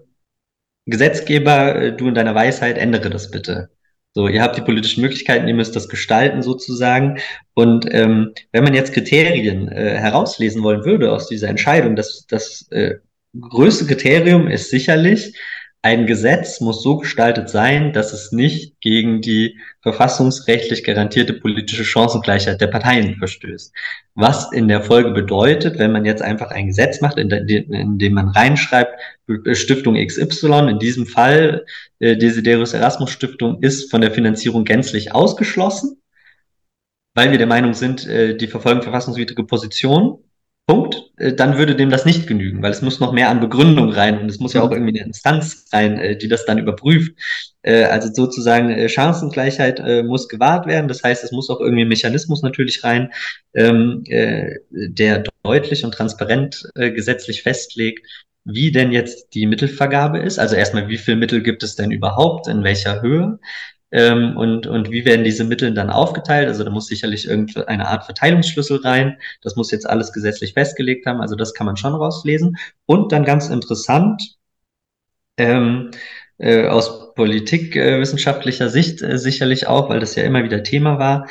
[0.86, 3.70] Gesetzgeber, äh, du in deiner Weisheit, ändere das bitte.
[4.16, 7.18] So, ihr habt die politischen Möglichkeiten, ihr müsst das gestalten sozusagen.
[7.52, 12.66] Und ähm, wenn man jetzt Kriterien äh, herauslesen wollen würde aus dieser Entscheidung, das, das
[12.70, 12.94] äh,
[13.38, 15.36] größte Kriterium ist sicherlich,
[15.86, 22.60] ein Gesetz muss so gestaltet sein, dass es nicht gegen die verfassungsrechtlich garantierte politische Chancengleichheit
[22.60, 23.72] der Parteien verstößt.
[24.16, 27.98] Was in der Folge bedeutet, wenn man jetzt einfach ein Gesetz macht, in, de, in
[27.98, 28.98] dem man reinschreibt,
[29.52, 31.64] Stiftung XY, in diesem Fall
[32.00, 36.02] äh, Desiderius Erasmus Stiftung, ist von der Finanzierung gänzlich ausgeschlossen,
[37.14, 40.18] weil wir der Meinung sind, äh, die verfolgen verfassungswidrige Position
[40.66, 43.90] Punkt, äh, dann würde dem das nicht genügen, weil es muss noch mehr an Begründung
[43.90, 47.14] rein und es muss ja auch irgendwie eine Instanz rein, äh, die das dann überprüft.
[47.62, 50.88] Äh, also sozusagen Chancengleichheit muss gewahrt werden.
[50.88, 53.12] Das heißt, es muss auch irgendwie ein Mechanismus natürlich rein,
[53.54, 54.04] ähm,
[54.70, 58.06] der deutlich und transparent gesetzlich festlegt,
[58.44, 60.38] wie denn jetzt die Mittelvergabe ist.
[60.38, 63.38] Also erstmal, wie viel Mittel gibt es denn überhaupt, in welcher Höhe?
[63.92, 66.48] Ähm, und, und wie werden diese Mittel dann aufgeteilt?
[66.48, 69.18] Also da muss sicherlich irgendeine Art Verteilungsschlüssel rein.
[69.42, 71.20] Das muss jetzt alles gesetzlich festgelegt haben.
[71.20, 72.56] Also das kann man schon rauslesen.
[72.86, 74.36] Und dann ganz interessant,
[75.36, 75.90] ähm,
[76.38, 81.26] äh, aus politikwissenschaftlicher äh, Sicht äh, sicherlich auch, weil das ja immer wieder Thema war,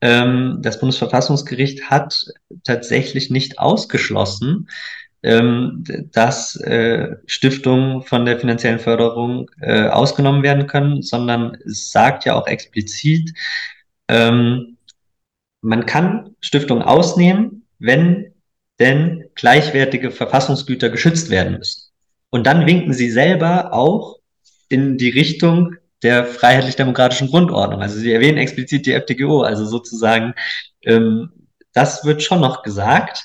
[0.00, 2.26] ähm, das Bundesverfassungsgericht hat
[2.64, 4.68] tatsächlich nicht ausgeschlossen,
[5.22, 12.24] ähm, dass äh, Stiftungen von der finanziellen Förderung äh, ausgenommen werden können, sondern es sagt
[12.24, 13.32] ja auch explizit,
[14.08, 14.76] ähm,
[15.60, 18.32] man kann Stiftungen ausnehmen, wenn
[18.78, 21.90] denn gleichwertige Verfassungsgüter geschützt werden müssen.
[22.30, 24.18] Und dann winken sie selber auch
[24.68, 27.82] in die Richtung der freiheitlich-demokratischen Grundordnung.
[27.82, 30.34] Also sie erwähnen explizit die FDGO, also sozusagen,
[30.82, 31.32] ähm,
[31.72, 33.24] das wird schon noch gesagt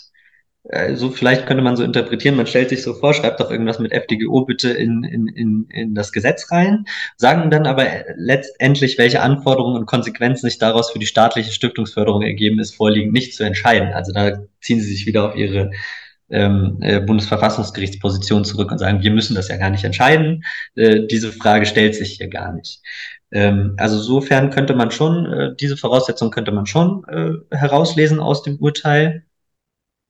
[0.69, 3.91] also vielleicht könnte man so interpretieren, man stellt sich so vor, schreibt doch irgendwas mit
[3.91, 6.85] FDGO bitte in, in, in, in das Gesetz rein,
[7.17, 12.59] sagen dann aber letztendlich, welche Anforderungen und Konsequenzen sich daraus für die staatliche Stiftungsförderung ergeben
[12.59, 13.93] ist, vorliegen, nicht zu entscheiden.
[13.93, 15.71] Also da ziehen sie sich wieder auf ihre
[16.29, 20.43] ähm, äh, Bundesverfassungsgerichtsposition zurück und sagen, wir müssen das ja gar nicht entscheiden.
[20.75, 22.81] Äh, diese Frage stellt sich hier gar nicht.
[23.31, 28.43] Ähm, also sofern könnte man schon, äh, diese Voraussetzung könnte man schon äh, herauslesen aus
[28.43, 29.25] dem Urteil.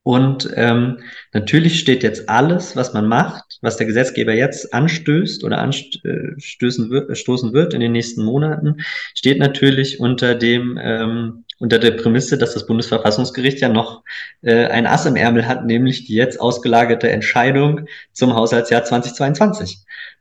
[0.03, 0.99] Und ähm,
[1.31, 7.17] natürlich steht jetzt alles, was man macht, was der Gesetzgeber jetzt anstößt oder anstößen wird,
[7.17, 8.81] stoßen wird in den nächsten Monaten,
[9.15, 14.03] steht natürlich unter dem ähm, unter der Prämisse, dass das Bundesverfassungsgericht ja noch
[14.41, 19.77] äh, ein Ass im Ärmel hat, nämlich die jetzt ausgelagerte Entscheidung zum Haushaltsjahr 2022.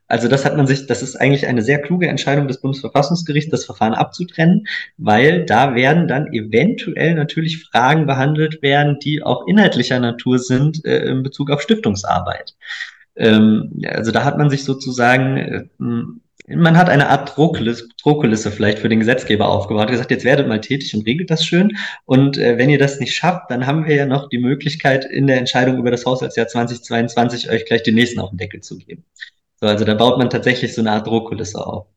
[0.07, 3.65] Also das hat man sich, das ist eigentlich eine sehr kluge Entscheidung des Bundesverfassungsgerichts, das
[3.65, 10.39] Verfahren abzutrennen, weil da werden dann eventuell natürlich Fragen behandelt werden, die auch inhaltlicher Natur
[10.39, 12.55] sind äh, in Bezug auf Stiftungsarbeit.
[13.15, 15.65] Ähm, also da hat man sich sozusagen äh,
[16.47, 20.59] man hat eine Art Druckliste, Druckliste vielleicht für den Gesetzgeber aufgebaut, gesagt, jetzt werdet mal
[20.59, 21.77] tätig und regelt das schön.
[22.05, 25.27] Und äh, wenn ihr das nicht schafft, dann haben wir ja noch die Möglichkeit, in
[25.27, 29.05] der Entscheidung über das Haushaltsjahr 2022 euch gleich den nächsten auf den Deckel zu geben.
[29.63, 31.87] So, also da baut man tatsächlich so eine Art Druckulisse auf.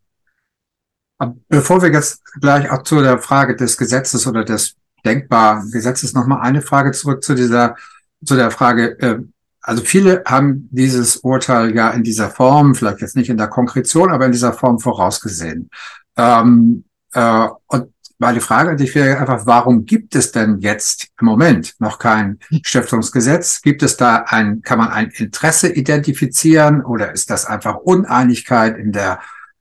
[1.49, 6.43] Bevor wir jetzt gleich auch zu der Frage des Gesetzes oder des denkbaren Gesetzes nochmal
[6.43, 7.75] eine Frage zurück zu dieser,
[8.25, 9.19] zu der Frage, äh,
[9.63, 14.13] also viele haben dieses Urteil ja in dieser Form, vielleicht jetzt nicht in der Konkretion,
[14.13, 15.69] aber in dieser Form vorausgesehen.
[16.17, 21.27] Ähm, äh, und meine Frage an dich wäre einfach, warum gibt es denn jetzt im
[21.27, 23.61] Moment noch kein Stiftungsgesetz?
[23.61, 28.93] Gibt es da ein, kann man ein Interesse identifizieren oder ist das einfach Uneinigkeit in
[28.93, 29.21] der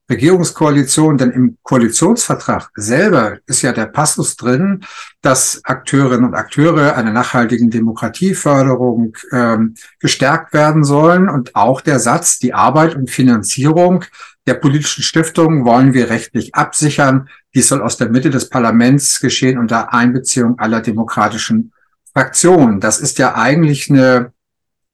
[0.10, 4.86] Regierungskoalition, denn im Koalitionsvertrag selber ist ja der Passus drin,
[5.22, 12.38] dass Akteurinnen und Akteure einer nachhaltigen Demokratieförderung ähm, gestärkt werden sollen und auch der Satz,
[12.38, 14.06] die Arbeit und Finanzierung
[14.48, 17.30] der politischen Stiftungen wollen wir rechtlich absichern.
[17.56, 21.72] Dies soll aus der Mitte des Parlaments geschehen unter Einbeziehung aller demokratischen
[22.13, 22.80] Fraktionen.
[22.80, 24.34] Das ist ja eigentlich eine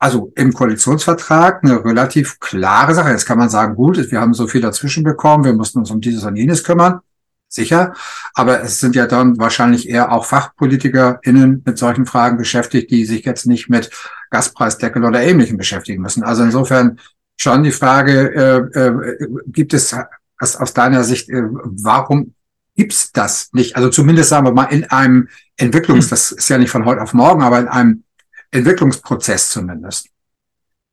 [0.01, 3.11] also im Koalitionsvertrag eine relativ klare Sache.
[3.11, 6.01] Jetzt kann man sagen, gut, wir haben so viel dazwischen bekommen, wir mussten uns um
[6.01, 7.01] dieses und jenes kümmern.
[7.47, 7.93] Sicher.
[8.33, 13.25] Aber es sind ja dann wahrscheinlich eher auch FachpolitikerInnen mit solchen Fragen beschäftigt, die sich
[13.25, 13.91] jetzt nicht mit
[14.31, 16.23] Gaspreisdeckel oder Ähnlichem beschäftigen müssen.
[16.23, 16.97] Also insofern
[17.37, 19.95] schon die Frage, äh, äh, gibt es
[20.39, 22.33] aus, deiner Sicht, äh, warum
[22.81, 23.75] gibt's das nicht?
[23.75, 27.13] Also zumindest sagen wir mal in einem Entwicklungs, das ist ja nicht von heute auf
[27.13, 28.03] morgen, aber in einem
[28.49, 30.07] Entwicklungsprozess zumindest?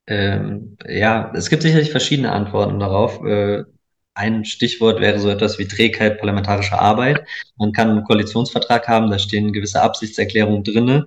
[0.07, 3.25] Ähm, ja, es gibt sicherlich verschiedene Antworten darauf.
[3.25, 3.65] Äh,
[4.13, 7.27] ein Stichwort wäre so etwas wie Trägheit parlamentarischer Arbeit.
[7.57, 11.07] Man kann einen Koalitionsvertrag haben, da stehen gewisse Absichtserklärungen drinne.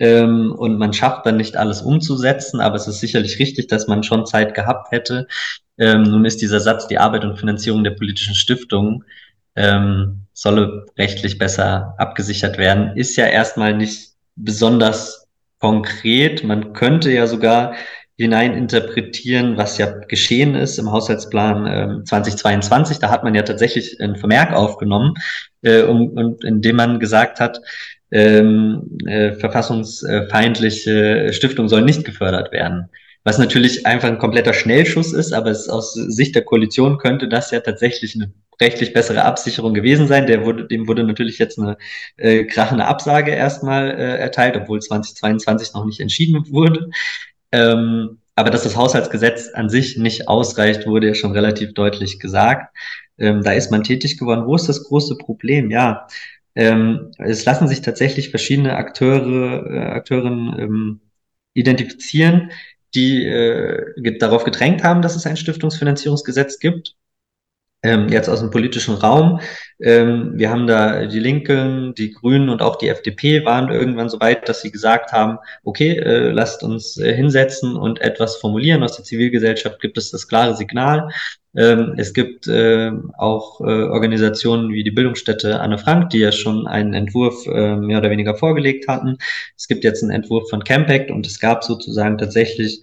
[0.00, 4.02] Ähm, und man schafft dann nicht alles umzusetzen, aber es ist sicherlich richtig, dass man
[4.02, 5.28] schon Zeit gehabt hätte.
[5.78, 9.04] Ähm, nun ist dieser Satz, die Arbeit und Finanzierung der politischen Stiftungen
[9.56, 15.26] ähm, solle rechtlich besser abgesichert werden, ist ja erstmal nicht besonders
[15.58, 16.44] konkret.
[16.44, 17.74] Man könnte ja sogar
[18.18, 22.98] hineininterpretieren, was ja geschehen ist im Haushaltsplan äh, 2022.
[22.98, 25.14] Da hat man ja tatsächlich einen Vermerk aufgenommen,
[25.62, 27.60] äh, um, und indem man gesagt hat,
[28.10, 32.88] ähm, äh, verfassungsfeindliche Stiftungen sollen nicht gefördert werden.
[33.24, 37.60] Was natürlich einfach ein kompletter Schnellschuss ist, aber aus Sicht der Koalition könnte das ja
[37.60, 40.26] tatsächlich eine rechtlich bessere Absicherung gewesen sein.
[40.26, 41.76] Der wurde, dem wurde natürlich jetzt eine
[42.16, 46.90] äh, krachende Absage erstmal äh, erteilt, obwohl 2022 noch nicht entschieden wurde.
[47.52, 52.76] Ähm, aber dass das Haushaltsgesetz an sich nicht ausreicht, wurde ja schon relativ deutlich gesagt.
[53.18, 54.46] Ähm, da ist man tätig geworden.
[54.46, 55.70] Wo ist das große Problem?
[55.70, 56.06] Ja,
[56.54, 61.00] ähm, es lassen sich tatsächlich verschiedene Akteure, äh, Akteurinnen ähm,
[61.54, 62.50] identifizieren,
[62.94, 66.96] die äh, darauf gedrängt haben, dass es ein Stiftungsfinanzierungsgesetz gibt
[67.86, 69.40] ähm, jetzt aus dem politischen Raum.
[69.80, 74.18] Ähm, wir haben da die Linken, die Grünen und auch die FDP waren irgendwann so
[74.20, 78.82] weit, dass sie gesagt haben, okay, äh, lasst uns äh, hinsetzen und etwas formulieren.
[78.82, 81.10] Aus der Zivilgesellschaft gibt es das klare Signal.
[81.56, 86.66] Ähm, es gibt äh, auch äh, Organisationen wie die Bildungsstätte Anne Frank, die ja schon
[86.66, 89.18] einen Entwurf äh, mehr oder weniger vorgelegt hatten.
[89.56, 92.82] Es gibt jetzt einen Entwurf von Campact und es gab sozusagen tatsächlich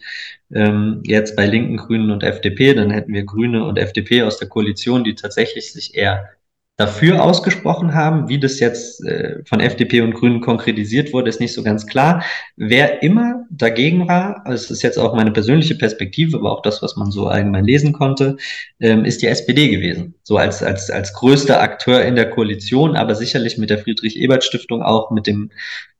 [0.56, 4.50] ähm, jetzt bei Linken, Grünen und FDP, dann hätten wir Grüne und FDP aus der
[4.50, 6.30] Koalition, die tatsächlich sich eher
[6.76, 8.30] dafür ausgesprochen haben.
[8.30, 12.24] Wie das jetzt äh, von FDP und Grünen konkretisiert wurde, ist nicht so ganz klar.
[12.56, 16.82] Wer immer dagegen war, also es ist jetzt auch meine persönliche Perspektive, aber auch das,
[16.82, 18.38] was man so allgemein lesen konnte,
[18.80, 20.16] ähm, ist die SPD gewesen.
[20.24, 25.12] So als, als, als größter Akteur in der Koalition, aber sicherlich mit der Friedrich-Ebert-Stiftung auch
[25.12, 25.52] mit dem,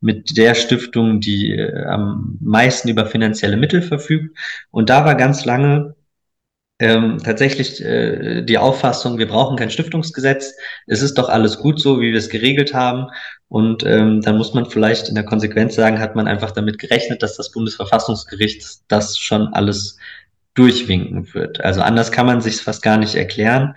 [0.02, 4.36] mit der Stiftung, die äh, am meisten über finanzielle Mittel verfügt.
[4.72, 5.94] Und da war ganz lange
[6.84, 10.54] ähm, tatsächlich äh, die Auffassung, wir brauchen kein Stiftungsgesetz,
[10.86, 13.08] es ist doch alles gut so, wie wir es geregelt haben.
[13.48, 17.24] Und ähm, dann muss man vielleicht in der Konsequenz sagen, hat man einfach damit gerechnet,
[17.24, 19.98] dass das Bundesverfassungsgericht das schon alles
[20.56, 21.64] durchwinken wird.
[21.64, 23.76] Also anders kann man sich fast gar nicht erklären,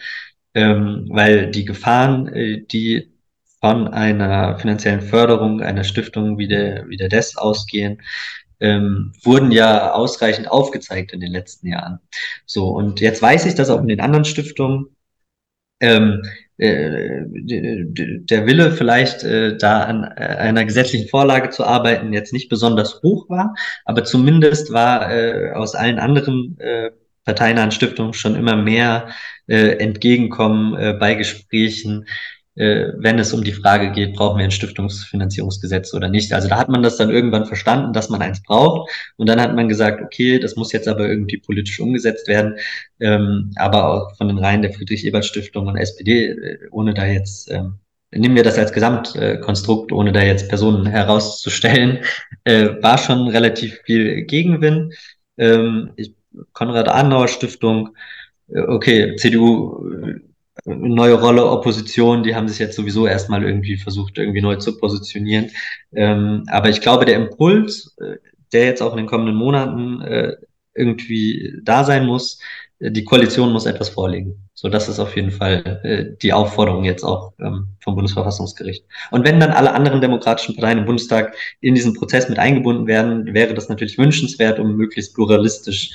[0.54, 3.12] ähm, weil die Gefahren, äh, die
[3.60, 8.02] von einer finanziellen Förderung einer Stiftung wie der, wie der DES ausgehen,
[8.60, 12.00] ähm, wurden ja ausreichend aufgezeigt in den letzten Jahren.
[12.46, 14.96] So, und jetzt weiß ich, dass auch in den anderen Stiftungen
[15.80, 16.22] ähm,
[16.58, 22.48] äh, der Wille vielleicht äh, da an äh, einer gesetzlichen Vorlage zu arbeiten jetzt nicht
[22.48, 26.92] besonders hoch war, aber zumindest war äh, aus allen anderen äh,
[27.26, 29.08] parteinahen Stiftungen schon immer mehr
[29.48, 32.06] äh, Entgegenkommen äh, bei Gesprächen
[32.56, 36.32] wenn es um die Frage geht, brauchen wir ein Stiftungsfinanzierungsgesetz oder nicht.
[36.32, 38.90] Also da hat man das dann irgendwann verstanden, dass man eins braucht.
[39.16, 42.54] Und dann hat man gesagt, okay, das muss jetzt aber irgendwie politisch umgesetzt werden.
[42.98, 47.78] Ähm, aber auch von den Reihen der Friedrich-Ebert-Stiftung und SPD, äh, ohne da jetzt ähm,
[48.10, 52.04] nehmen wir das als Gesamtkonstrukt, ohne da jetzt Personen herauszustellen,
[52.44, 54.94] äh, war schon relativ viel Gegenwind.
[55.38, 56.14] Ähm, ich,
[56.52, 57.96] Konrad Adenauer Stiftung,
[58.48, 60.20] äh, okay, CDU, äh,
[60.64, 65.50] neue Rolle, Opposition, die haben sich jetzt sowieso erstmal irgendwie versucht, irgendwie neu zu positionieren.
[65.94, 68.16] Ähm, aber ich glaube, der Impuls, äh,
[68.52, 70.36] der jetzt auch in den kommenden Monaten äh,
[70.74, 72.38] irgendwie da sein muss,
[72.78, 74.48] die Koalition muss etwas vorlegen.
[74.52, 78.84] So, das ist auf jeden Fall äh, die Aufforderung jetzt auch ähm, vom Bundesverfassungsgericht.
[79.10, 83.32] Und wenn dann alle anderen demokratischen Parteien im Bundestag in diesen Prozess mit eingebunden werden,
[83.32, 85.90] wäre das natürlich wünschenswert, um möglichst pluralistisch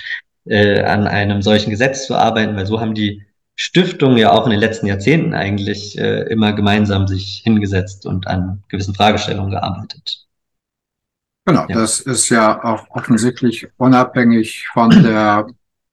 [0.45, 3.23] äh, an einem solchen Gesetz zu arbeiten, weil so haben die
[3.61, 8.63] Stiftungen ja auch in den letzten Jahrzehnten eigentlich äh, immer gemeinsam sich hingesetzt und an
[8.69, 10.25] gewissen Fragestellungen gearbeitet.
[11.45, 11.75] Genau, ja.
[11.75, 15.45] das ist ja auch offensichtlich unabhängig von der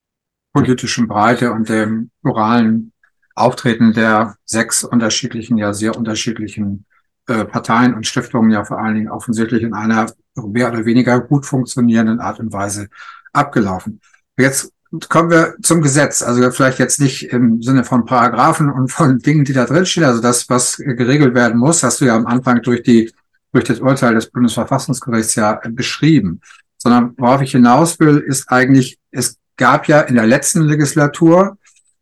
[0.54, 2.92] politischen Breite und dem moralen
[3.34, 6.86] Auftreten der sechs unterschiedlichen, ja sehr unterschiedlichen
[7.26, 11.44] äh, Parteien und Stiftungen ja vor allen Dingen offensichtlich in einer mehr oder weniger gut
[11.44, 12.88] funktionierenden Art und Weise
[13.34, 14.00] abgelaufen.
[14.38, 14.72] Jetzt
[15.08, 16.22] kommen wir zum Gesetz.
[16.22, 20.06] Also vielleicht jetzt nicht im Sinne von Paragraphen und von Dingen, die da drinstehen.
[20.06, 23.12] Also das, was geregelt werden muss, hast du ja am Anfang durch die,
[23.52, 26.40] durch das Urteil des Bundesverfassungsgerichts ja beschrieben.
[26.78, 31.58] Sondern worauf ich hinaus will, ist eigentlich, es gab ja in der letzten Legislatur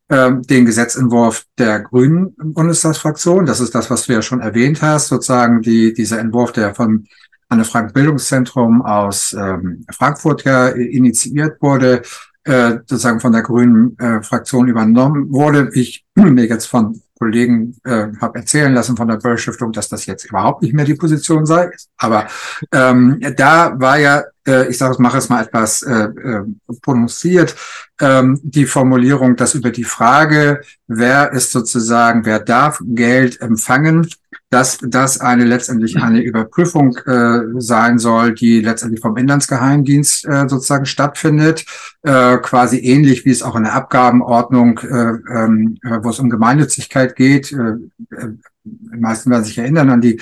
[0.08, 3.46] ähm, den Gesetzentwurf der Grünen Bundestagsfraktion.
[3.46, 7.06] Das ist das, was du ja schon erwähnt hast, sozusagen die, dieser Entwurf, der vom
[7.48, 12.02] Anne Frank Bildungszentrum aus ähm, Frankfurt ja initiiert wurde,
[12.46, 15.70] äh, sozusagen von der Grünen äh, Fraktion übernommen wurde.
[15.74, 20.06] Ich mir jetzt von Kollegen äh, habe erzählen lassen von der Böll Stiftung, dass das
[20.06, 21.70] jetzt überhaupt nicht mehr die Position sei.
[21.96, 22.26] Aber
[22.72, 26.44] ähm, da war ja, äh, ich sage es, mache es mal etwas äh, äh,
[26.82, 27.56] prononciert,
[28.00, 34.08] ähm, die Formulierung, dass über die Frage, wer ist sozusagen, wer darf Geld empfangen,
[34.50, 40.86] dass das eine letztendlich eine Überprüfung äh, sein soll, die letztendlich vom Inlandsgeheimdienst äh, sozusagen
[40.86, 41.64] stattfindet,
[42.02, 46.30] äh, quasi ähnlich wie es auch in der Abgabenordnung, äh, ähm, äh, wo es um
[46.30, 47.52] Gemeinnützigkeit geht.
[47.52, 48.28] Äh, äh,
[48.66, 50.20] die meisten werden sich erinnern an die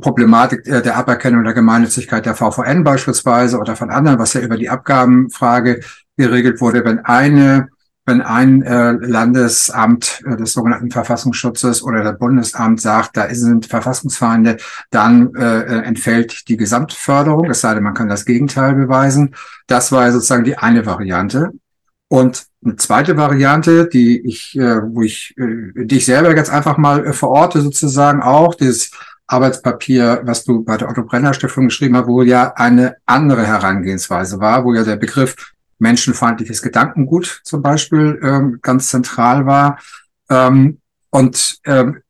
[0.00, 4.56] Problematik äh, der Aberkennung der Gemeinnützigkeit der VVN beispielsweise oder von anderen, was ja über
[4.56, 5.80] die Abgabenfrage
[6.16, 7.68] geregelt wurde, wenn eine
[8.04, 14.56] wenn ein äh, Landesamt äh, des sogenannten Verfassungsschutzes oder der Bundesamt sagt, da sind Verfassungsfeinde,
[14.90, 19.36] dann äh, äh, entfällt die Gesamtförderung, es sei denn, man kann das Gegenteil beweisen.
[19.68, 21.52] Das war sozusagen die eine Variante.
[22.12, 26.76] Und eine zweite Variante, die ich, äh, wo ich, äh, die ich selber jetzt einfach
[26.76, 28.90] mal äh, verorte, sozusagen auch, dieses
[29.26, 34.40] Arbeitspapier, was du bei der Otto Brenner Stiftung geschrieben hast, wo ja eine andere Herangehensweise
[34.40, 35.34] war, wo ja der Begriff
[35.78, 39.78] menschenfeindliches Gedankengut zum Beispiel ähm, ganz zentral war.
[40.28, 42.02] Ähm, und ähm,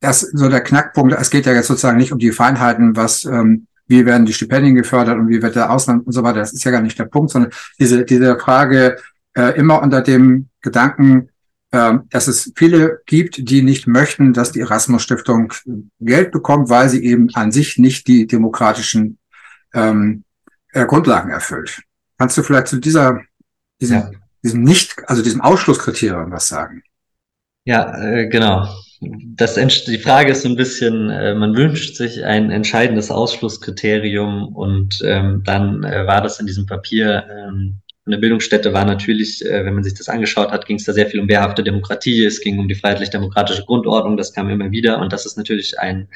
[0.00, 3.68] das so der Knackpunkt, es geht ja jetzt sozusagen nicht um die Feinheiten, was ähm,
[3.86, 6.40] wie werden die Stipendien gefördert und wie wird der Ausland und so weiter.
[6.40, 8.96] Das ist ja gar nicht der Punkt, sondern diese, diese Frage
[9.34, 11.28] äh, immer unter dem Gedanken,
[11.70, 15.52] äh, dass es viele gibt, die nicht möchten, dass die Erasmus Stiftung
[16.00, 19.18] Geld bekommt, weil sie eben an sich nicht die demokratischen
[19.74, 20.24] ähm,
[20.72, 21.82] äh, Grundlagen erfüllt.
[22.18, 23.20] Kannst du vielleicht zu dieser,
[23.80, 24.10] diesem, ja.
[24.42, 26.82] diesem nicht, also diesem Ausschlusskriterium was sagen?
[27.64, 28.68] Ja, äh, genau.
[29.00, 35.00] Das, die Frage ist so ein bisschen, äh, man wünscht sich ein entscheidendes Ausschlusskriterium und
[35.04, 37.80] ähm, dann äh, war das in diesem Papier ähm,
[38.12, 41.06] der Bildungsstätte war natürlich, äh, wenn man sich das angeschaut hat, ging es da sehr
[41.06, 45.00] viel um wehrhafte Demokratie, es ging um die freiheitlich-demokratische Grundordnung, das kam immer wieder.
[45.00, 46.08] Und das ist natürlich ein,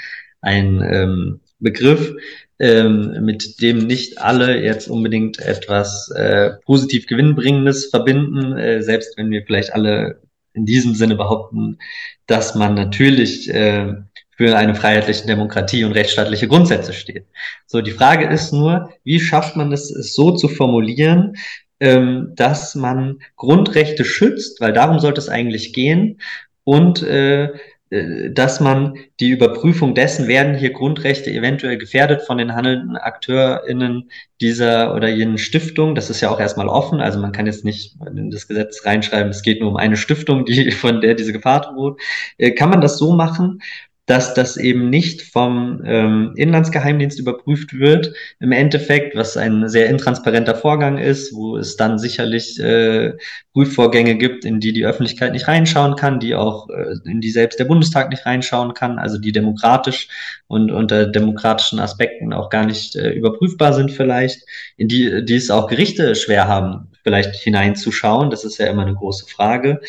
[0.42, 2.14] ein ähm, Begriff,
[2.58, 9.30] ähm, mit dem nicht alle jetzt unbedingt etwas äh, positiv Gewinnbringendes verbinden, äh, selbst wenn
[9.30, 10.20] wir vielleicht alle
[10.52, 11.78] in diesem Sinne behaupten,
[12.26, 13.94] dass man natürlich äh,
[14.36, 17.26] für eine freiheitliche Demokratie und rechtsstaatliche Grundsätze steht.
[17.66, 21.34] So, die Frage ist nur, wie schafft man es, es so zu formulieren,
[21.80, 26.20] ähm, dass man Grundrechte schützt, weil darum sollte es eigentlich gehen,
[26.64, 27.48] und äh,
[27.90, 34.10] äh, dass man die Überprüfung dessen, werden hier Grundrechte eventuell gefährdet von den handelnden AkteurInnen
[34.40, 35.94] dieser oder jenen Stiftung.
[35.94, 37.00] Das ist ja auch erstmal offen.
[37.00, 40.44] Also man kann jetzt nicht in das Gesetz reinschreiben, es geht nur um eine Stiftung,
[40.44, 42.00] die, von der diese Gefahr droht.
[42.36, 43.60] Äh, kann man das so machen,
[44.08, 50.54] dass das eben nicht vom ähm, Inlandsgeheimdienst überprüft wird im Endeffekt, was ein sehr intransparenter
[50.54, 53.12] Vorgang ist, wo es dann sicherlich äh,
[53.52, 57.60] Prüfvorgänge gibt, in die die Öffentlichkeit nicht reinschauen kann, die auch äh, in die selbst
[57.60, 60.08] der Bundestag nicht reinschauen kann, also die demokratisch
[60.46, 64.40] und unter demokratischen Aspekten auch gar nicht äh, überprüfbar sind vielleicht,
[64.78, 68.30] in die, die es auch Gerichte schwer haben, vielleicht hineinzuschauen.
[68.30, 69.82] Das ist ja immer eine große Frage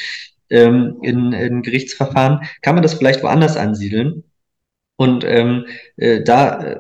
[0.50, 4.24] ähm, in, in Gerichtsverfahren, kann man das vielleicht woanders ansiedeln.
[5.00, 6.80] Und ähm, äh, da, äh,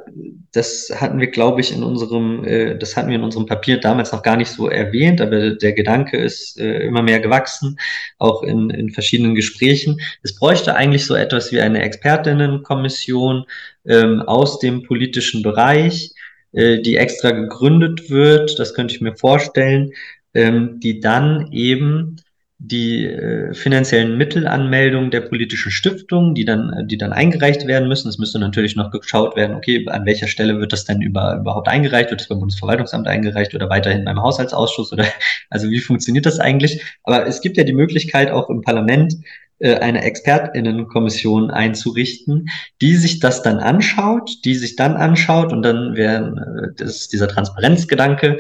[0.51, 4.11] das hatten wir, glaube ich, in unserem, äh, das hatten wir in unserem Papier damals
[4.11, 7.79] noch gar nicht so erwähnt, aber der Gedanke ist äh, immer mehr gewachsen,
[8.17, 10.01] auch in, in verschiedenen Gesprächen.
[10.21, 13.45] Es bräuchte eigentlich so etwas wie eine Expertinnenkommission
[13.85, 16.11] ähm, aus dem politischen Bereich,
[16.51, 19.93] äh, die extra gegründet wird, das könnte ich mir vorstellen,
[20.33, 22.17] ähm, die dann eben
[22.61, 28.09] die äh, finanziellen Mittelanmeldungen der politischen Stiftungen, die dann, äh, die dann eingereicht werden müssen.
[28.09, 31.69] Es müsste natürlich noch geschaut werden, okay, an welcher Stelle wird das denn über, überhaupt
[31.69, 32.11] eingereicht?
[32.11, 35.05] Wird es beim Bundesverwaltungsamt eingereicht oder weiterhin beim Haushaltsausschuss oder,
[35.49, 36.83] also wie funktioniert das eigentlich?
[37.03, 39.15] Aber es gibt ja die Möglichkeit auch im Parlament,
[39.59, 42.49] äh, eine Expertinnenkommission einzurichten,
[42.81, 47.13] die sich das dann anschaut, die sich dann anschaut und dann werden, äh, das ist
[47.13, 48.37] dieser Transparenzgedanke,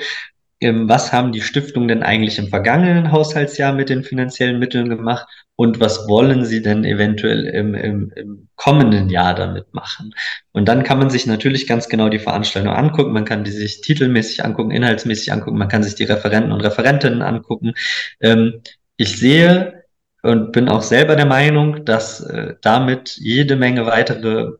[0.61, 5.79] was haben die Stiftungen denn eigentlich im vergangenen Haushaltsjahr mit den finanziellen Mitteln gemacht und
[5.79, 10.13] was wollen sie denn eventuell im, im, im kommenden Jahr damit machen.
[10.51, 13.81] Und dann kann man sich natürlich ganz genau die Veranstaltung angucken, man kann die sich
[13.81, 17.73] titelmäßig angucken, inhaltsmäßig angucken, man kann sich die Referenten und Referentinnen angucken.
[18.19, 18.61] Ähm,
[18.97, 19.83] ich sehe
[20.21, 24.53] und bin auch selber der Meinung, dass äh, damit jede Menge weitere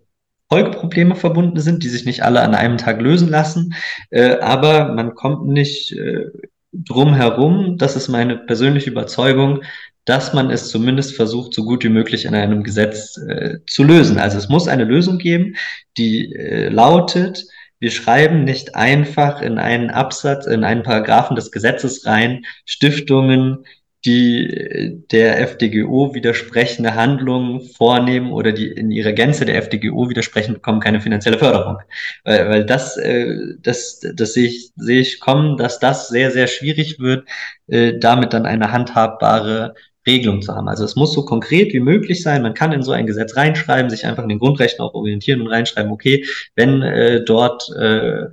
[0.50, 3.76] Folgeprobleme verbunden sind, die sich nicht alle an einem Tag lösen lassen.
[4.10, 6.26] Äh, aber man kommt nicht äh,
[6.74, 9.62] drum herum, das ist meine persönliche Überzeugung,
[10.06, 14.18] dass man es zumindest versucht, so gut wie möglich in einem Gesetz äh, zu lösen.
[14.18, 15.56] Also es muss eine Lösung geben,
[15.98, 17.46] die äh, lautet,
[17.80, 23.66] wir schreiben nicht einfach in einen Absatz, in einen Paragraphen des Gesetzes rein, Stiftungen
[24.06, 30.80] die der FDGO widersprechende Handlungen vornehmen oder die in ihrer Gänze der FDGO widersprechen, bekommen
[30.80, 31.80] keine finanzielle Förderung.
[32.24, 36.48] Weil, weil das, äh, das, das sehe ich, sehe ich kommen, dass das sehr, sehr
[36.48, 37.28] schwierig wird,
[37.68, 39.76] äh, damit dann eine handhabbare
[40.08, 40.70] Regelung zu haben.
[40.70, 42.42] Also es muss so konkret wie möglich sein.
[42.42, 45.48] Man kann in so ein Gesetz reinschreiben, sich einfach in den Grundrechten auch orientieren und
[45.48, 46.26] reinschreiben, okay,
[46.56, 48.28] wenn äh, dort äh,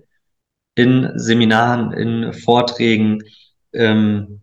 [0.76, 3.24] in Seminaren, in Vorträgen
[3.72, 4.42] ähm,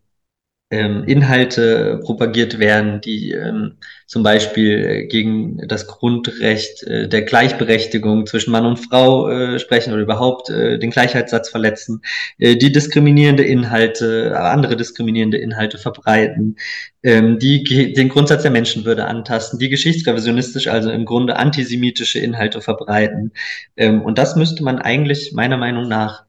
[0.74, 3.76] ähm, Inhalte propagiert werden, die ähm,
[4.08, 10.02] zum Beispiel gegen das Grundrecht äh, der Gleichberechtigung zwischen Mann und Frau äh, sprechen oder
[10.02, 12.02] überhaupt äh, den Gleichheitssatz verletzen,
[12.40, 16.56] äh, die diskriminierende Inhalte, andere diskriminierende Inhalte verbreiten,
[17.04, 23.32] ähm, die den Grundsatz der Menschenwürde antasten, die geschichtsrevisionistisch, also im Grunde antisemitische Inhalte verbreiten.
[23.78, 26.24] Ähm, und das müsste man eigentlich meiner Meinung nach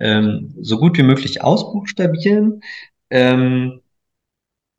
[0.00, 2.62] ähm, so gut wie möglich ausbuchstabieren.
[3.10, 3.81] Ähm,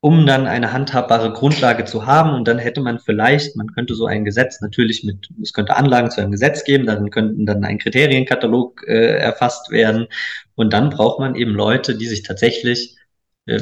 [0.04, 2.32] um dann eine handhabbare Grundlage zu haben.
[2.34, 6.12] Und dann hätte man vielleicht, man könnte so ein Gesetz natürlich mit, es könnte Anlagen
[6.12, 10.08] zu einem Gesetz geben, darin könnten dann ein Kriterienkatalog äh, erfasst werden.
[10.56, 12.98] Und dann braucht man eben Leute, die sich tatsächlich,
[13.46, 13.62] äh,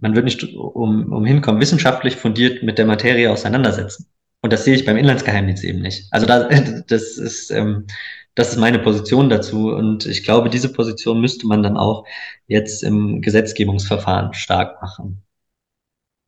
[0.00, 4.08] man wird nicht um, um hinkommen, wissenschaftlich fundiert mit der Materie auseinandersetzen.
[4.42, 6.08] Und das sehe ich beim Inlandsgeheimdienst eben nicht.
[6.10, 6.48] Also da,
[6.88, 7.86] das ist, ähm,
[8.34, 9.68] das ist meine Position dazu.
[9.68, 12.04] Und ich glaube, diese Position müsste man dann auch
[12.48, 15.22] jetzt im Gesetzgebungsverfahren stark machen.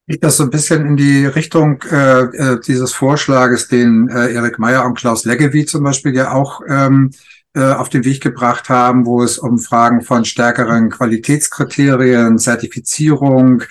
[0.08, 4.58] Geht das so ein bisschen in die Richtung äh, äh, dieses Vorschlages, den äh, Erik
[4.58, 7.10] Meyer und Klaus Leggevi zum Beispiel ja auch ähm,
[7.54, 13.64] äh, auf den Weg gebracht haben, wo es um Fragen von stärkeren Qualitätskriterien, Zertifizierung,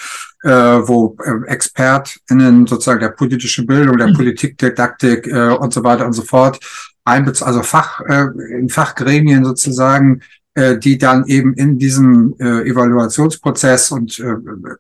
[0.44, 4.14] äh, wo äh, ExpertInnen sozusagen der politischen Bildung, der mhm.
[4.14, 6.60] Politikdidaktik äh, und so weiter und so fort,
[7.04, 10.22] einbez also Fach, äh, in Fachgremien sozusagen
[10.58, 14.34] äh, die dann eben in diesem äh, Evaluationsprozess und äh,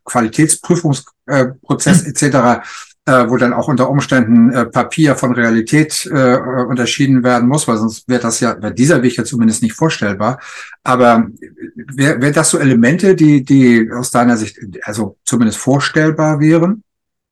[0.06, 2.66] Qualitätsprüfungsprozess äh, etc.,
[3.06, 6.36] äh, wo dann auch unter Umständen äh, Papier von Realität äh,
[6.68, 10.40] unterschieden werden muss, weil sonst wäre das ja, wäre dieser Weg ja zumindest nicht vorstellbar.
[10.84, 11.28] Aber
[11.76, 16.84] wäre wär das so Elemente, die, die aus deiner Sicht also zumindest vorstellbar wären?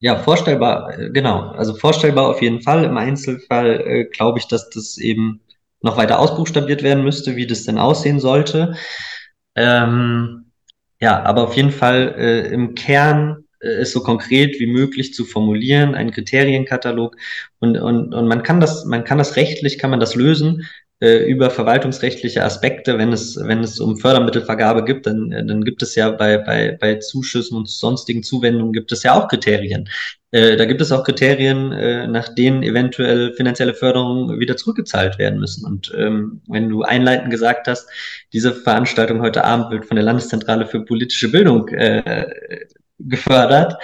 [0.01, 1.49] Ja, vorstellbar, äh, genau.
[1.49, 2.83] Also vorstellbar auf jeden Fall.
[2.83, 5.41] Im Einzelfall äh, glaube ich, dass das eben
[5.85, 8.75] noch weiter ausbuchstabiert werden müsste, wie das denn aussehen sollte.
[9.55, 10.51] Ähm,
[10.99, 15.25] ja, aber auf jeden Fall äh, im Kern äh, ist so konkret wie möglich zu
[15.25, 17.15] formulieren, ein Kriterienkatalog
[17.59, 20.67] und, und, und man kann das, man kann das rechtlich, kann man das lösen,
[21.01, 25.83] äh, über verwaltungsrechtliche Aspekte, wenn es, wenn es um Fördermittelvergabe gibt, dann, äh, dann gibt
[25.83, 29.89] es ja bei, bei, bei Zuschüssen und sonstigen Zuwendungen gibt es ja auch Kriterien.
[30.31, 35.39] Äh, da gibt es auch Kriterien, äh, nach denen eventuell finanzielle Förderungen wieder zurückgezahlt werden
[35.39, 35.65] müssen.
[35.65, 37.89] Und ähm, wenn du einleitend gesagt hast,
[38.31, 42.25] diese Veranstaltung heute Abend wird von der Landeszentrale für politische Bildung äh,
[42.99, 43.75] gefördert,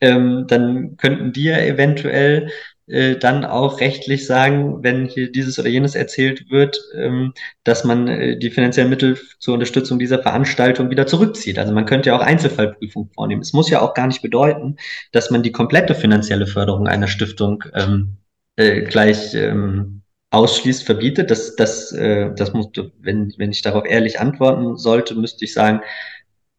[0.00, 2.50] ähm, dann könnten die ja eventuell
[2.86, 7.32] äh, dann auch rechtlich sagen, wenn hier dieses oder jenes erzählt wird, ähm,
[7.64, 11.58] dass man äh, die finanziellen Mittel zur Unterstützung dieser Veranstaltung wieder zurückzieht.
[11.58, 13.42] Also man könnte ja auch Einzelfallprüfung vornehmen.
[13.42, 14.76] Es muss ja auch gar nicht bedeuten,
[15.12, 18.18] dass man die komplette finanzielle Förderung einer Stiftung ähm,
[18.56, 21.30] äh, gleich ähm, ausschließt, verbietet.
[21.30, 22.68] Das, das, äh, das muss,
[23.00, 25.80] wenn, wenn ich darauf ehrlich antworten sollte, müsste ich sagen,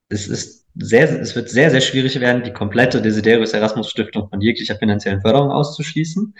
[0.10, 4.42] es ist sehr, es wird sehr, sehr schwierig werden, die komplette Desiderius Erasmus Stiftung von
[4.42, 6.36] jeglicher finanziellen Förderung auszuschließen.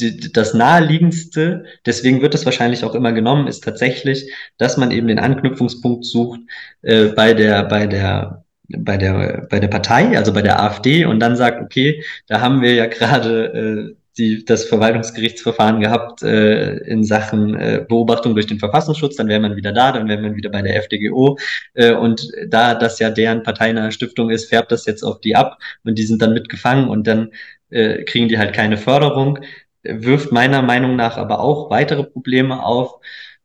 [0.00, 5.08] Die, das naheliegendste, deswegen wird es wahrscheinlich auch immer genommen, ist tatsächlich, dass man eben
[5.08, 6.40] den Anknüpfungspunkt sucht
[6.82, 11.20] äh, bei der, bei der bei der bei der Partei, also bei der AfD, und
[11.20, 17.04] dann sagt, okay, da haben wir ja gerade äh, die, das Verwaltungsgerichtsverfahren gehabt äh, in
[17.04, 20.50] Sachen äh, Beobachtung durch den Verfassungsschutz, dann wäre man wieder da, dann wäre man wieder
[20.50, 21.38] bei der FDGO.
[21.74, 25.58] Äh, und da das ja deren parteinahe Stiftung ist, färbt das jetzt auf die ab
[25.84, 27.30] und die sind dann mitgefangen und dann
[27.70, 29.38] äh, kriegen die halt keine Förderung.
[29.82, 33.00] Wirft meiner Meinung nach aber auch weitere Probleme auf,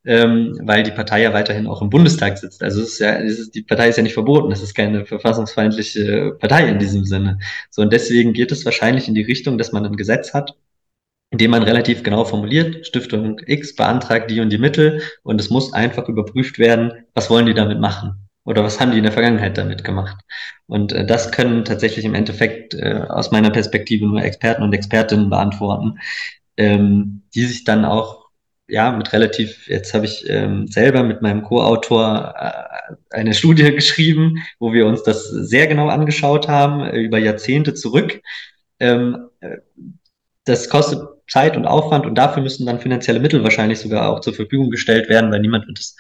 [0.06, 2.62] ähm, weil die Partei ja weiterhin auch im Bundestag sitzt.
[2.64, 5.06] Also es ist ja, es ist, die Partei ist ja nicht verboten, es ist keine
[5.06, 7.40] verfassungsfeindliche Partei in diesem Sinne.
[7.70, 10.56] So und deswegen geht es wahrscheinlich in die Richtung, dass man ein Gesetz hat,
[11.34, 15.50] in dem man relativ genau formuliert, Stiftung X beantragt die und die Mittel und es
[15.50, 19.12] muss einfach überprüft werden, was wollen die damit machen oder was haben die in der
[19.12, 20.16] Vergangenheit damit gemacht.
[20.68, 25.32] Und äh, das können tatsächlich im Endeffekt äh, aus meiner Perspektive nur Experten und Expertinnen
[25.32, 25.98] beantworten,
[26.58, 28.30] ähm, die sich dann auch
[28.68, 34.44] ja, mit relativ, jetzt habe ich ähm, selber mit meinem Co-Autor äh, eine Studie geschrieben,
[34.60, 38.22] wo wir uns das sehr genau angeschaut haben, äh, über Jahrzehnte zurück.
[38.80, 39.58] Ähm, äh,
[40.46, 44.34] das kostet Zeit und Aufwand und dafür müssen dann finanzielle Mittel wahrscheinlich sogar auch zur
[44.34, 45.96] Verfügung gestellt werden, weil niemand wird das,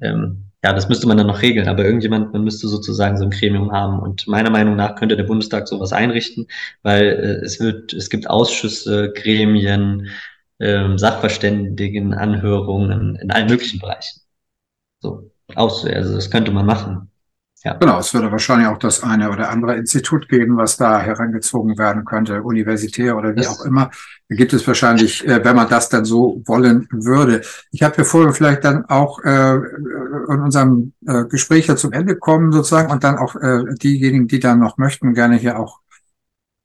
[0.00, 3.30] ähm, ja, das müsste man dann noch regeln, aber irgendjemand, man müsste sozusagen so ein
[3.30, 6.46] Gremium haben und meiner Meinung nach könnte der Bundestag sowas einrichten,
[6.82, 10.08] weil äh, es wird, es gibt Ausschüsse, Gremien,
[10.60, 14.20] ähm, Sachverständigen, Anhörungen in allen möglichen Bereichen.
[15.00, 17.10] So, aus, also das könnte man machen.
[17.66, 17.74] Ja.
[17.80, 22.04] Genau, es würde wahrscheinlich auch das eine oder andere Institut geben, was da herangezogen werden
[22.04, 23.90] könnte, universitär oder wie das auch immer.
[24.28, 27.42] Da gibt es wahrscheinlich, äh, wenn man das dann so wollen würde.
[27.72, 32.14] Ich habe bevor wir vielleicht dann auch äh, in unserem äh, Gespräch ja zum Ende
[32.14, 35.80] kommen sozusagen und dann auch äh, diejenigen, die dann noch möchten, gerne hier auch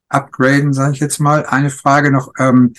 [0.08, 1.48] upgraden, sage ich jetzt mal.
[1.48, 2.32] Eine Frage noch.
[2.38, 2.74] Ähm,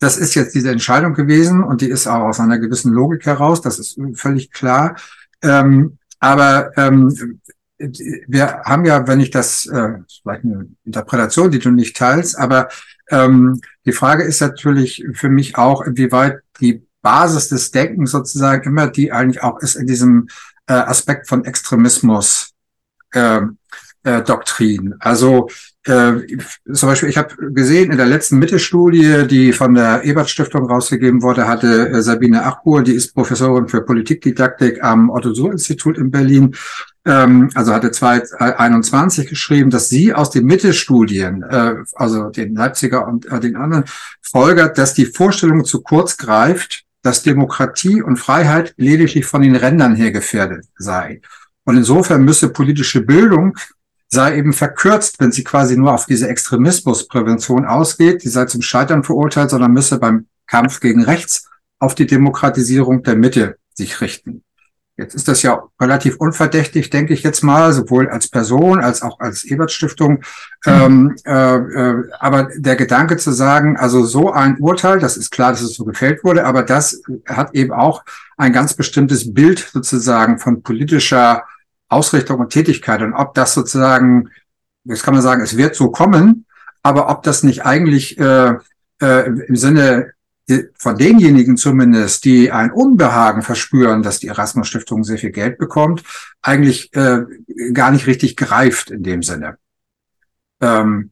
[0.00, 3.62] das ist jetzt diese Entscheidung gewesen und die ist auch aus einer gewissen Logik heraus,
[3.62, 4.96] das ist völlig klar.
[5.40, 7.40] Ähm, aber ähm,
[7.78, 12.68] wir haben ja, wenn ich das, äh, vielleicht eine Interpretation, die du nicht teilst, aber
[13.10, 18.86] ähm, die Frage ist natürlich für mich auch, inwieweit die Basis des Denkens sozusagen immer
[18.86, 20.28] die eigentlich auch ist in diesem
[20.66, 22.52] äh, Aspekt von Extremismus.
[23.12, 23.42] Äh,
[24.04, 24.94] äh, Doktrin.
[25.00, 25.48] Also
[25.86, 26.12] äh,
[26.72, 31.22] zum Beispiel, ich habe gesehen in der letzten Mittelstudie, die von der Ebert Stiftung rausgegeben
[31.22, 36.54] wurde, hatte äh, Sabine Achur, die ist Professorin für Politikdidaktik am Otto-Suhr-Institut in Berlin,
[37.04, 43.26] ähm, also hatte 2021 geschrieben, dass sie aus den Mittelstudien, äh, also den Leipziger und
[43.26, 43.84] äh, den anderen,
[44.22, 49.94] folgert, dass die Vorstellung zu kurz greift, dass Demokratie und Freiheit lediglich von den Rändern
[49.94, 51.20] her gefährdet sei.
[51.64, 53.54] Und insofern müsse politische Bildung
[54.14, 58.24] sei eben verkürzt, wenn sie quasi nur auf diese Extremismusprävention ausgeht.
[58.24, 63.16] Die sei zum Scheitern verurteilt, sondern müsse beim Kampf gegen rechts auf die Demokratisierung der
[63.16, 64.42] Mitte sich richten.
[64.96, 69.18] Jetzt ist das ja relativ unverdächtig, denke ich jetzt mal, sowohl als Person als auch
[69.18, 70.22] als Ebert-Stiftung.
[70.64, 70.72] Mhm.
[70.72, 75.50] Ähm, äh, äh, aber der Gedanke zu sagen, also so ein Urteil, das ist klar,
[75.50, 78.04] dass es so gefällt wurde, aber das hat eben auch
[78.36, 81.42] ein ganz bestimmtes Bild sozusagen von politischer
[81.94, 84.30] Ausrichtung und Tätigkeit und ob das sozusagen,
[84.84, 86.46] jetzt kann man sagen, es wird so kommen,
[86.82, 88.54] aber ob das nicht eigentlich äh,
[89.00, 90.12] äh, im Sinne
[90.76, 96.02] von denjenigen zumindest, die ein Unbehagen verspüren, dass die Erasmus Stiftung sehr viel Geld bekommt,
[96.42, 97.22] eigentlich äh,
[97.72, 99.56] gar nicht richtig greift in dem Sinne.
[100.60, 101.10] Ähm,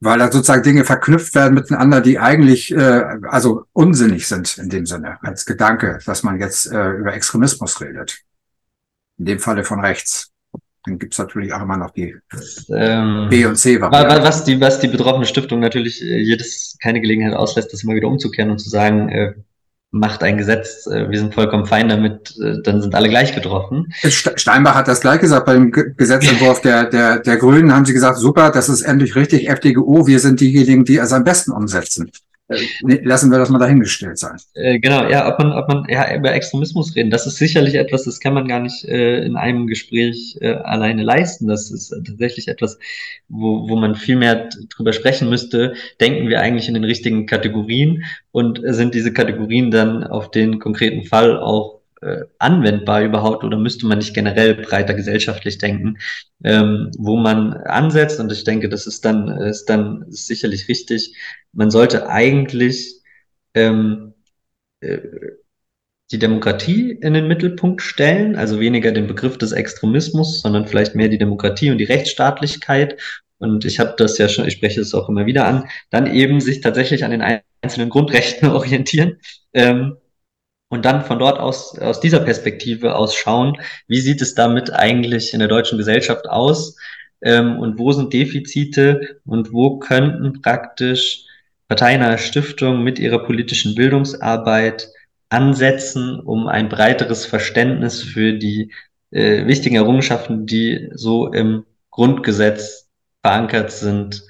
[0.00, 4.86] weil da sozusagen Dinge verknüpft werden miteinander, die eigentlich äh, also unsinnig sind in dem
[4.86, 8.24] Sinne, als Gedanke, dass man jetzt äh, über Extremismus redet
[9.20, 10.32] in dem Falle von rechts.
[10.84, 12.16] Dann gibt's natürlich auch immer noch die
[12.70, 14.24] ähm, B- und C-Variante.
[14.24, 18.08] Was die, was die betroffene Stiftung natürlich äh, jedes keine Gelegenheit auslässt, das immer wieder
[18.08, 19.34] umzukehren und zu sagen, äh,
[19.90, 23.92] macht ein Gesetz, äh, wir sind vollkommen fein damit, äh, dann sind alle gleich getroffen.
[23.92, 28.50] Steinbach hat das gleich gesagt beim Gesetzentwurf der, der, der Grünen, haben sie gesagt, super,
[28.50, 32.10] das ist endlich richtig, FDGO, wir sind diejenigen, die es am besten umsetzen.
[32.50, 34.36] Äh, lassen wir das mal dahingestellt sein.
[34.54, 38.04] Äh, genau, ja, ob man, ob man ja über Extremismus reden, das ist sicherlich etwas,
[38.04, 41.46] das kann man gar nicht äh, in einem Gespräch äh, alleine leisten.
[41.46, 42.78] Das ist tatsächlich etwas,
[43.28, 45.74] wo, wo man viel mehr drüber sprechen müsste.
[46.00, 51.04] Denken wir eigentlich in den richtigen Kategorien und sind diese Kategorien dann auf den konkreten
[51.04, 55.98] Fall auch äh, anwendbar überhaupt oder müsste man nicht generell breiter gesellschaftlich denken,
[56.42, 61.14] ähm, wo man ansetzt und ich denke, das ist dann ist dann sicherlich richtig,
[61.52, 63.00] man sollte eigentlich
[63.54, 64.14] ähm,
[64.80, 64.98] äh,
[66.10, 71.08] die Demokratie in den Mittelpunkt stellen, also weniger den Begriff des Extremismus, sondern vielleicht mehr
[71.08, 73.00] die Demokratie und die Rechtsstaatlichkeit.
[73.38, 76.40] Und ich habe das ja schon, ich spreche es auch immer wieder an, dann eben
[76.40, 77.22] sich tatsächlich an den
[77.62, 79.18] einzelnen Grundrechten orientieren.
[79.54, 79.96] Ähm,
[80.68, 83.56] und dann von dort aus, aus dieser Perspektive aus schauen,
[83.88, 86.76] wie sieht es damit eigentlich in der deutschen Gesellschaft aus
[87.22, 91.24] ähm, und wo sind Defizite und wo könnten praktisch
[91.70, 94.88] parteinahe Stiftungen mit ihrer politischen Bildungsarbeit
[95.28, 98.72] ansetzen, um ein breiteres Verständnis für die
[99.12, 102.88] äh, wichtigen Errungenschaften, die so im Grundgesetz
[103.22, 104.24] verankert sind,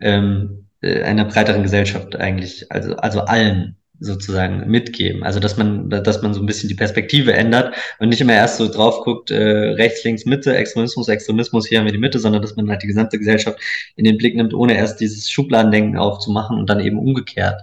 [0.00, 5.22] ähm, äh, einer breiteren Gesellschaft eigentlich, also, also allen sozusagen mitgeben.
[5.22, 8.58] Also dass man, dass man so ein bisschen die Perspektive ändert und nicht immer erst
[8.58, 12.42] so drauf guckt, äh, rechts, links, Mitte, Extremismus, Extremismus, hier haben wir die Mitte, sondern
[12.42, 13.58] dass man halt die gesamte Gesellschaft
[13.96, 17.62] in den Blick nimmt, ohne erst dieses Schubladendenken aufzumachen und dann eben umgekehrt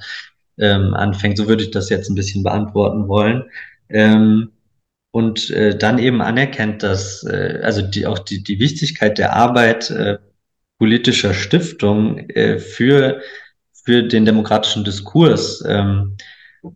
[0.57, 1.37] ähm, anfängt.
[1.37, 3.43] So würde ich das jetzt ein bisschen beantworten wollen.
[3.89, 4.51] Ähm,
[5.11, 9.89] und äh, dann eben anerkennt, dass äh, also die auch die, die Wichtigkeit der Arbeit
[9.89, 10.19] äh,
[10.77, 13.21] politischer Stiftung äh, für
[13.89, 16.15] für den demokratischen Diskurs, ähm,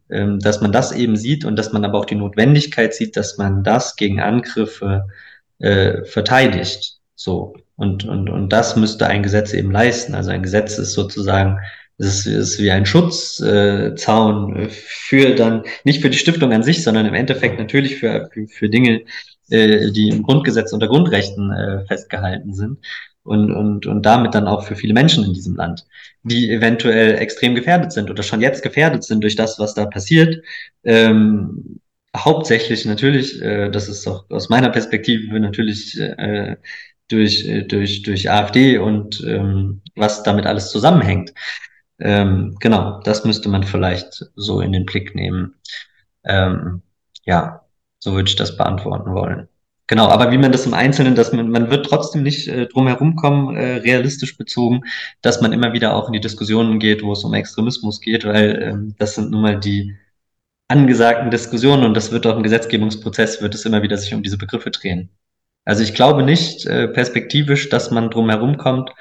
[0.10, 3.38] ähm, dass man das eben sieht und dass man aber auch die Notwendigkeit sieht, dass
[3.38, 5.06] man das gegen Angriffe
[5.60, 6.98] äh, verteidigt.
[7.14, 7.54] So.
[7.76, 10.16] Und, und, und das müsste ein Gesetz eben leisten.
[10.16, 11.60] Also ein Gesetz ist sozusagen,
[12.00, 16.84] es ist, ist wie ein Schutzzaun äh, für dann, nicht für die Stiftung an sich,
[16.84, 19.04] sondern im Endeffekt natürlich für, für, für Dinge,
[19.52, 22.80] äh, die im Grundgesetz unter Grundrechten äh, festgehalten sind
[23.24, 25.86] und, und, und damit dann auch für viele Menschen in diesem Land,
[26.24, 30.44] die eventuell extrem gefährdet sind oder schon jetzt gefährdet sind durch das, was da passiert.
[30.84, 31.80] Ähm,
[32.16, 36.58] hauptsächlich natürlich, äh, das ist auch aus meiner Perspektive natürlich äh,
[37.10, 41.34] durch, äh, durch, durch AfD und ähm, was damit alles zusammenhängt.
[42.00, 45.56] Ähm, genau, das müsste man vielleicht so in den Blick nehmen.
[46.26, 46.82] Ähm,
[47.26, 47.66] ja,
[48.00, 49.48] so würde ich das beantworten wollen.
[49.88, 52.88] Genau, aber wie man das im Einzelnen, dass man, man wird trotzdem nicht äh, drum
[52.88, 54.82] herum kommen, äh, realistisch bezogen,
[55.22, 58.62] dass man immer wieder auch in die Diskussionen geht, wo es um Extremismus geht, weil
[58.62, 59.96] ähm, das sind nun mal die
[60.70, 64.38] angesagten Diskussionen und das wird auch im Gesetzgebungsprozess, wird es immer wieder sich um diese
[64.38, 65.10] Begriffe drehen.
[65.66, 68.92] Also ich glaube nicht äh, perspektivisch, dass man drum herum kommt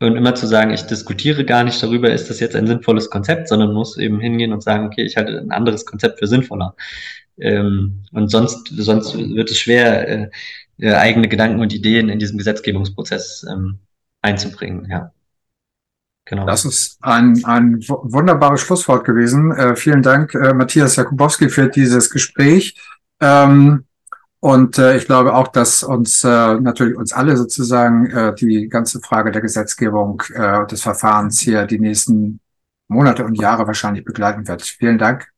[0.00, 3.48] und immer zu sagen, ich diskutiere gar nicht darüber, ist das jetzt ein sinnvolles Konzept,
[3.48, 6.74] sondern muss eben hingehen und sagen, okay, ich halte ein anderes Konzept für sinnvoller.
[7.38, 10.30] Ähm, und sonst, sonst wird es schwer, äh,
[10.78, 13.78] äh, eigene Gedanken und Ideen in diesem Gesetzgebungsprozess ähm,
[14.22, 14.86] einzubringen.
[14.90, 15.12] Ja.
[16.26, 16.44] Genau.
[16.44, 19.52] Das ist ein, ein wunderbares Schlusswort gewesen.
[19.52, 22.76] Äh, vielen Dank, äh, Matthias Jakubowski, für dieses Gespräch.
[23.20, 23.84] Ähm,
[24.40, 26.28] und äh, ich glaube auch, dass uns äh,
[26.60, 31.78] natürlich uns alle sozusagen äh, die ganze Frage der Gesetzgebung äh, des Verfahrens hier die
[31.78, 32.40] nächsten
[32.88, 34.62] Monate und Jahre wahrscheinlich begleiten wird.
[34.62, 35.28] Vielen Dank.